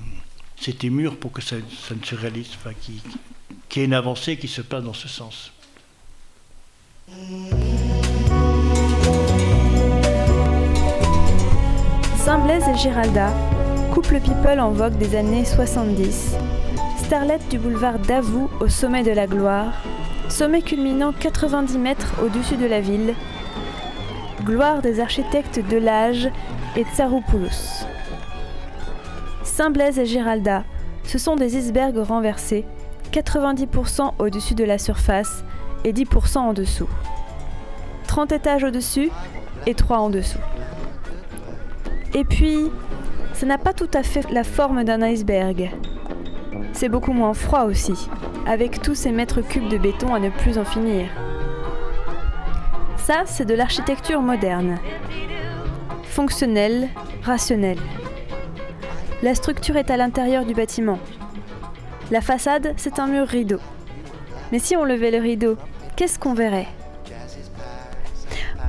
c'était 0.60 0.89
mûr 0.89 1.17
pour 1.17 1.32
que 1.32 1.41
ça, 1.41 1.56
ne 1.58 2.06
se 2.06 2.15
réalise, 2.15 2.50
enfin, 2.56 2.71
qu'il 2.80 2.95
y 2.95 3.80
ait 3.80 3.86
une 3.86 3.93
avancée 3.93 4.38
qui 4.38 4.47
se 4.47 4.62
passe 4.62 4.84
dans 4.84 4.93
ce 4.93 5.08
sens. 5.08 5.52
Saint-Blaise 12.17 12.63
et 12.67 12.78
Giralda, 12.78 13.34
couple 13.97 14.19
people 14.19 14.60
en 14.60 14.69
vogue 14.69 14.95
des 14.99 15.15
années 15.15 15.43
70, 15.43 16.36
starlet 17.03 17.39
du 17.49 17.57
boulevard 17.57 17.97
Davout 17.97 18.47
au 18.60 18.67
sommet 18.67 19.01
de 19.01 19.10
la 19.10 19.25
gloire, 19.25 19.73
sommet 20.29 20.62
culminant 20.62 21.12
90 21.19 21.79
mètres 21.79 22.13
au-dessus 22.23 22.57
de 22.57 22.67
la 22.67 22.79
ville, 22.79 23.15
gloire 24.45 24.83
des 24.83 24.99
architectes 24.99 25.67
de 25.67 25.77
l'âge 25.77 26.29
et 26.75 26.83
Tsaroupoulos. 26.83 27.88
Saint-Blaise 29.41 29.97
et 29.97 30.05
Giralda, 30.05 30.63
ce 31.03 31.17
sont 31.17 31.36
des 31.36 31.57
icebergs 31.57 31.97
renversés, 31.97 32.65
90% 33.12 34.12
au-dessus 34.19 34.53
de 34.53 34.63
la 34.63 34.77
surface 34.77 35.43
et 35.86 35.91
10% 35.91 36.38
en 36.38 36.53
dessous. 36.53 36.89
30 38.05 38.31
étages 38.31 38.63
au-dessus 38.63 39.10
et 39.65 39.73
3 39.73 39.97
en 39.97 40.12
dessous. 40.12 40.38
Et 42.13 42.23
puis, 42.23 42.69
ça 43.38 43.45
n'a 43.45 43.60
pas 43.60 43.73
tout 43.73 43.89
à 43.93 44.02
fait 44.02 44.28
la 44.32 44.43
forme 44.43 44.84
d'un 44.84 45.04
iceberg. 45.04 45.69
C'est 46.73 46.89
beaucoup 46.89 47.13
moins 47.13 47.36
froid 47.36 47.65
aussi, 47.65 47.93
avec 48.47 48.82
tous 48.82 48.95
ces 48.95 49.12
mètres 49.12 49.41
cubes 49.41 49.69
de 49.69 49.78
béton 49.78 50.15
à 50.15 50.19
ne 50.19 50.32
plus 50.32 50.58
en 50.58 50.65
finir. 50.65 51.06
Ça, 52.95 53.26
c'est 53.26 53.45
de 53.45 53.54
l'architecture 53.54 54.21
moderne. 54.21 54.80
Fonctionnelle, 56.02 56.89
rationnelle. 57.21 57.78
La 59.21 59.36
structure 59.36 59.78
est 59.78 59.91
à 59.91 59.97
l'intérieur 59.97 60.43
du 60.43 60.56
bâtiment. 60.56 60.97
La 62.10 62.21
façade, 62.21 62.73
c'est 62.76 62.97
un 62.97 63.06
mur 63.06 63.28
rideau. 63.28 63.60
Mais 64.52 64.58
si 64.58 64.76
on 64.76 64.84
levait 64.84 65.12
le 65.12 65.19
rideau, 65.19 65.58
qu'est-ce 65.95 66.17
qu'on 66.17 66.34
verrait? 66.34 66.67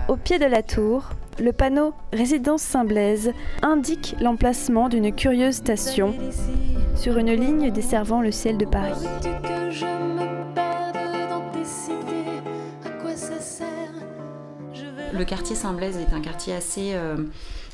Au 0.08 0.16
pied 0.16 0.38
de 0.38 0.46
la 0.46 0.62
tour, 0.62 1.08
le 1.40 1.52
panneau 1.52 1.94
Résidence 2.12 2.62
Saint-Blaise 2.62 3.32
indique 3.62 4.16
l'emplacement 4.20 4.88
d'une 4.88 5.14
curieuse 5.14 5.56
station 5.56 6.14
sur 6.96 7.18
une 7.18 7.32
ligne 7.32 7.70
desservant 7.70 8.20
le 8.20 8.32
ciel 8.32 8.58
de 8.58 8.64
Paris. 8.64 9.06
Le 15.12 15.24
quartier 15.24 15.56
Saint-Blaise 15.56 15.96
est 15.96 16.14
un 16.14 16.20
quartier 16.20 16.54
assez 16.54 16.92
euh, 16.94 17.16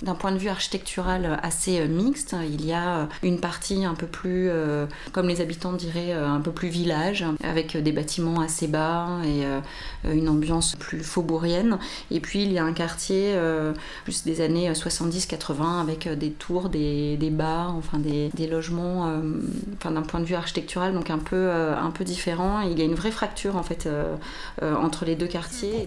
d'un 0.02 0.14
point 0.14 0.32
de 0.32 0.38
vue 0.38 0.48
architectural 0.48 1.38
assez 1.42 1.80
euh, 1.80 1.86
mixte. 1.86 2.34
Il 2.48 2.64
y 2.64 2.72
a 2.72 2.96
euh, 2.96 3.06
une 3.22 3.40
partie 3.40 3.84
un 3.84 3.94
peu 3.94 4.06
plus, 4.06 4.48
euh, 4.50 4.86
comme 5.12 5.28
les 5.28 5.40
habitants 5.40 5.72
diraient, 5.72 6.12
un 6.12 6.40
peu 6.40 6.50
plus 6.50 6.68
village, 6.68 7.24
avec 7.42 7.76
des 7.76 7.92
bâtiments 7.92 8.40
assez 8.40 8.66
bas 8.66 9.08
et 9.24 9.44
une 10.10 10.28
ambiance 10.28 10.76
plus 10.76 11.02
faubourienne. 11.02 11.78
Et 12.10 12.20
puis 12.20 12.42
il 12.42 12.52
y 12.52 12.58
a 12.58 12.64
un 12.64 12.72
quartier 12.72 13.36
plus 14.04 14.24
des 14.24 14.40
années 14.40 14.70
70-80 14.72 15.80
avec 15.80 16.08
des 16.08 16.30
tours, 16.30 16.68
des, 16.68 17.16
des 17.16 17.30
bars, 17.30 17.74
enfin 17.74 17.98
des, 17.98 18.30
des 18.34 18.46
logements, 18.46 19.12
enfin 19.76 19.90
d'un 19.90 20.02
point 20.02 20.20
de 20.20 20.24
vue 20.24 20.34
architectural, 20.34 20.94
donc 20.94 21.10
un 21.10 21.18
peu, 21.18 21.50
un 21.50 21.90
peu 21.90 22.04
différent. 22.04 22.60
il 22.60 22.78
y 22.78 22.82
a 22.82 22.84
une 22.84 22.94
vraie 22.94 23.10
fracture 23.10 23.56
en 23.56 23.62
fait 23.62 23.88
entre 24.62 25.04
les 25.04 25.16
deux 25.16 25.28
quartiers. 25.28 25.86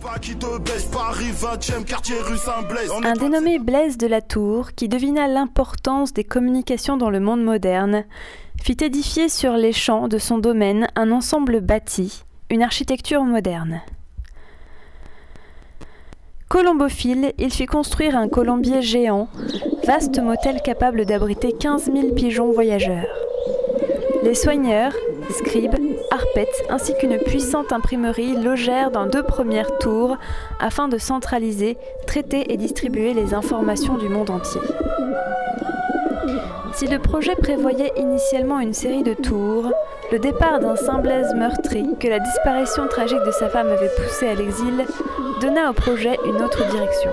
Un 3.04 3.14
dénommé 3.14 3.60
Blaise 3.60 3.97
de 3.98 4.08
la 4.08 4.22
Tour, 4.22 4.74
qui 4.74 4.88
devina 4.88 5.28
l'importance 5.28 6.14
des 6.14 6.24
communications 6.24 6.98
dans 6.98 7.10
le 7.10 7.20
monde 7.20 7.44
moderne, 7.44 8.06
fit 8.62 8.78
édifier 8.82 9.30
sur 9.30 9.54
les 9.54 9.74
champs 9.74 10.08
de 10.08 10.18
son 10.18 10.38
domaine 10.38 10.88
un 10.96 11.12
ensemble 11.12 11.60
bâti, 11.60 12.24
une 12.50 12.64
architecture 12.64 13.24
moderne. 13.24 13.82
Colombophile, 16.48 17.34
il 17.38 17.52
fit 17.52 17.66
construire 17.66 18.16
un 18.16 18.30
colombier 18.30 18.82
géant, 18.82 19.28
vaste 19.86 20.20
motel 20.20 20.62
capable 20.62 21.06
d'abriter 21.06 21.52
15 21.52 21.92
000 21.92 22.14
pigeons 22.14 22.52
voyageurs. 22.52 23.08
Les 24.24 24.36
soigneurs, 24.36 24.94
scribes, 25.30 25.76
ainsi 26.70 26.94
qu'une 26.98 27.18
puissante 27.18 27.72
imprimerie 27.74 28.36
logèrent 28.36 28.92
dans 28.92 29.06
deux 29.06 29.24
premières 29.24 29.78
tours 29.80 30.18
afin 30.60 30.88
de 30.88 30.98
centraliser, 30.98 31.78
traiter 32.06 32.52
et 32.54 32.58
distribuer 32.58 33.14
les 33.14 33.34
informations 33.34 33.98
du 33.98 34.10
monde 34.10 34.30
entier. 34.30 34.62
Si 36.74 36.88
le 36.88 37.00
projet 37.00 37.36
prévoyait 37.36 37.92
initialement 37.98 38.60
une 38.60 38.74
série 38.74 39.04
de 39.04 39.14
tours, 39.14 39.72
le 40.12 40.20
départ 40.20 40.60
d'un 40.60 40.76
Saint-Blaise 40.76 41.34
meurtri 41.34 41.88
que 42.00 42.08
la 42.08 42.20
disparition 42.20 42.88
tragique 42.88 43.24
de 43.26 43.32
sa 43.32 43.50
femme 43.50 43.68
avait 43.68 43.90
poussé 43.98 44.28
à 44.28 44.36
l'exil 44.36 44.86
donna 45.42 45.72
au 45.72 45.74
projet 45.74 46.20
une 46.26 46.42
autre 46.42 46.70
direction. 46.70 47.12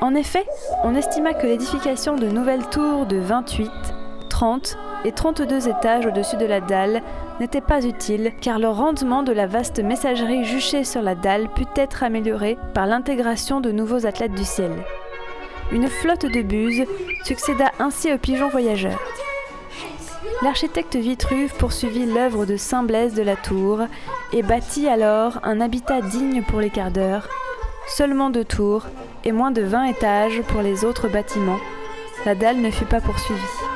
En 0.00 0.14
effet, 0.14 0.46
on 0.82 0.94
estima 0.94 1.34
que 1.34 1.46
l'édification 1.46 2.16
de 2.16 2.26
nouvelles 2.26 2.66
tours 2.70 3.04
de 3.04 3.18
28, 3.18 3.70
30 4.30 4.78
et 5.04 5.12
32 5.12 5.68
étages 5.68 6.06
au-dessus 6.06 6.36
de 6.36 6.46
la 6.46 6.60
dalle 6.60 7.02
n'était 7.40 7.60
pas 7.60 7.84
utile 7.84 8.32
car 8.40 8.58
le 8.58 8.68
rendement 8.68 9.22
de 9.22 9.32
la 9.32 9.46
vaste 9.46 9.82
messagerie 9.82 10.44
juchée 10.44 10.84
sur 10.84 11.02
la 11.02 11.14
dalle 11.14 11.48
put 11.48 11.66
être 11.74 12.02
amélioré 12.02 12.58
par 12.74 12.86
l'intégration 12.86 13.60
de 13.60 13.70
nouveaux 13.70 14.06
athlètes 14.06 14.34
du 14.34 14.44
ciel. 14.44 14.72
Une 15.72 15.88
flotte 15.88 16.26
de 16.26 16.42
buses 16.42 16.84
succéda 17.24 17.70
ainsi 17.78 18.12
aux 18.12 18.18
pigeons 18.18 18.48
voyageurs. 18.48 19.00
L'architecte 20.42 20.96
Vitruve 20.96 21.54
poursuivit 21.54 22.06
l'œuvre 22.06 22.46
de 22.46 22.56
Saint-Blaise 22.56 23.14
de 23.14 23.22
la 23.22 23.36
Tour 23.36 23.82
et 24.32 24.42
bâtit 24.42 24.88
alors 24.88 25.38
un 25.42 25.60
habitat 25.60 26.00
digne 26.00 26.42
pour 26.42 26.60
les 26.60 26.70
quarts 26.70 26.90
d'heure, 26.90 27.28
seulement 27.86 28.30
deux 28.30 28.44
tours 28.44 28.86
et 29.24 29.32
moins 29.32 29.50
de 29.50 29.62
20 29.62 29.84
étages 29.84 30.42
pour 30.48 30.62
les 30.62 30.84
autres 30.84 31.08
bâtiments. 31.08 31.60
La 32.26 32.34
dalle 32.34 32.60
ne 32.60 32.70
fut 32.70 32.84
pas 32.84 33.00
poursuivie. 33.00 33.69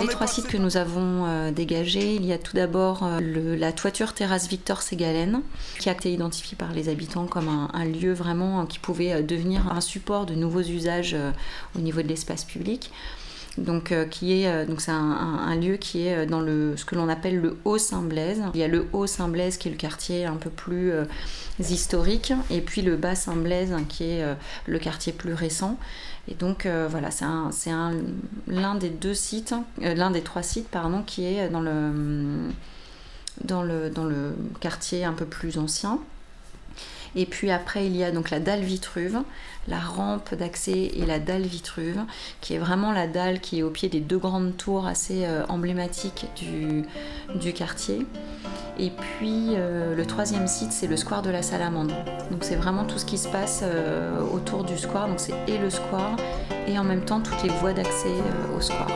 Les 0.00 0.08
trois 0.08 0.26
sites 0.26 0.46
que 0.46 0.56
nous 0.56 0.76
avons 0.76 1.26
euh, 1.26 1.50
dégagés, 1.50 2.14
il 2.14 2.24
y 2.24 2.32
a 2.32 2.38
tout 2.38 2.54
d'abord 2.54 3.02
euh, 3.02 3.56
la 3.56 3.72
toiture 3.72 4.12
terrasse 4.12 4.48
Victor 4.48 4.82
Ségalen, 4.82 5.42
qui 5.78 5.88
a 5.88 5.92
été 5.92 6.12
identifiée 6.12 6.56
par 6.56 6.72
les 6.72 6.88
habitants 6.88 7.26
comme 7.26 7.48
un, 7.48 7.84
lieu 7.84 8.12
vraiment 8.12 8.60
euh, 8.60 8.64
qui 8.66 8.78
pouvait 8.78 9.22
devenir 9.22 9.72
un 9.72 9.80
support 9.80 10.26
de 10.26 10.34
nouveaux 10.34 10.62
usages 10.62 11.16
au 11.76 11.80
niveau 11.80 12.02
de 12.02 12.08
l'espace 12.08 12.44
public. 12.44 12.90
Donc, 13.56 13.94
qui 14.10 14.42
est 14.42 14.66
donc 14.66 14.80
c'est 14.80 14.90
un, 14.90 15.54
lieu 15.54 15.76
qui 15.76 16.08
est 16.08 16.26
dans 16.26 16.40
le 16.40 16.76
ce 16.76 16.84
que 16.84 16.96
l'on 16.96 17.08
appelle 17.08 17.40
le 17.40 17.56
Haut 17.64 17.78
Saint-Blaise. 17.78 18.42
Il 18.52 18.60
y 18.60 18.64
a 18.64 18.68
le 18.68 18.86
Haut 18.92 19.06
Saint-Blaise 19.06 19.58
qui 19.58 19.68
est 19.68 19.70
le 19.70 19.76
quartier 19.76 20.24
un 20.24 20.34
peu 20.34 20.50
plus 20.50 20.92
historique, 21.60 22.32
et 22.50 22.60
puis 22.60 22.82
le 22.82 22.96
Bas 22.96 23.14
Saint-Blaise 23.14 23.72
qui 23.88 24.04
est 24.04 24.24
le 24.66 24.78
quartier 24.80 25.12
plus 25.12 25.34
récent. 25.34 25.78
Et 26.28 26.34
donc 26.34 26.66
euh, 26.66 26.88
voilà, 26.90 27.10
c'est 27.10 27.70
l'un 28.46 28.74
des 28.74 28.88
deux 28.88 29.14
sites, 29.14 29.54
euh, 29.82 29.94
l'un 29.94 30.10
des 30.10 30.22
trois 30.22 30.42
sites 30.42 30.68
pardon, 30.68 31.02
qui 31.02 31.26
est 31.26 31.48
dans 31.48 31.60
le, 31.60 32.50
dans 33.44 33.62
le, 33.62 33.90
dans 33.90 34.04
le 34.04 34.34
quartier 34.60 35.04
un 35.04 35.12
peu 35.12 35.26
plus 35.26 35.58
ancien. 35.58 35.98
Et 37.16 37.26
puis 37.26 37.50
après, 37.50 37.86
il 37.86 37.96
y 37.96 38.02
a 38.04 38.10
donc 38.10 38.30
la 38.30 38.40
dalle 38.40 38.62
Vitruve, 38.62 39.22
la 39.68 39.78
rampe 39.78 40.34
d'accès 40.34 40.90
et 40.94 41.06
la 41.06 41.18
dalle 41.18 41.42
Vitruve, 41.42 42.00
qui 42.40 42.54
est 42.54 42.58
vraiment 42.58 42.92
la 42.92 43.06
dalle 43.06 43.40
qui 43.40 43.60
est 43.60 43.62
au 43.62 43.70
pied 43.70 43.88
des 43.88 44.00
deux 44.00 44.18
grandes 44.18 44.56
tours 44.56 44.86
assez 44.86 45.24
euh, 45.24 45.44
emblématiques 45.48 46.26
du, 46.36 47.52
quartier. 47.52 48.06
Et 48.78 48.90
puis 48.90 49.50
euh, 49.54 49.94
le 49.94 50.06
troisième 50.06 50.48
site, 50.48 50.72
c'est 50.72 50.88
le 50.88 50.96
square 50.96 51.22
de 51.22 51.30
la 51.30 51.42
Salamandre. 51.42 51.94
Donc 52.30 52.42
c'est 52.42 52.56
vraiment 52.56 52.84
tout 52.84 52.98
ce 52.98 53.04
qui 53.04 53.18
se 53.18 53.28
passe 53.28 53.60
euh, 53.62 54.20
autour 54.32 54.64
du 54.64 54.76
square. 54.76 55.08
Donc 55.08 55.20
c'est 55.20 55.34
et 55.46 55.58
le 55.58 55.70
square 55.70 56.16
et 56.66 56.78
en 56.78 56.84
même 56.84 57.04
temps 57.04 57.20
toutes 57.20 57.42
les 57.42 57.50
voies 57.50 57.72
d'accès 57.72 58.08
au 58.56 58.60
square. 58.60 58.88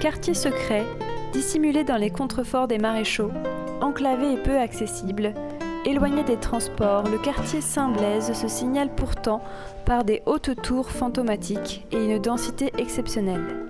Quartier 0.00 0.32
secret, 0.32 0.86
dissimulé 1.32 1.84
dans 1.84 1.96
les 1.96 2.10
contreforts 2.10 2.68
des 2.68 2.78
maréchaux, 2.78 3.30
enclavé 3.80 4.34
et 4.34 4.42
peu 4.42 4.58
accessible, 4.58 5.34
éloigné 5.84 6.22
des 6.24 6.36
transports, 6.36 7.04
le 7.04 7.18
quartier 7.18 7.60
Saint-Blaise 7.60 8.32
se 8.32 8.48
signale 8.48 8.94
pourtant 8.94 9.42
par 9.84 10.04
des 10.04 10.22
hautes 10.26 10.60
tours 10.62 10.90
fantomatiques 10.90 11.86
et 11.92 12.04
une 12.04 12.18
densité 12.18 12.72
exceptionnelle. 12.78 13.66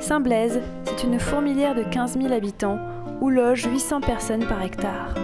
Saint-Blaise, 0.00 0.60
c'est 0.84 1.04
une 1.04 1.20
fourmilière 1.20 1.74
de 1.74 1.82
15 1.82 2.18
000 2.20 2.32
habitants 2.32 2.78
où 3.20 3.30
logent 3.30 3.66
800 3.66 4.00
personnes 4.00 4.46
par 4.46 4.62
hectare. 4.62 5.14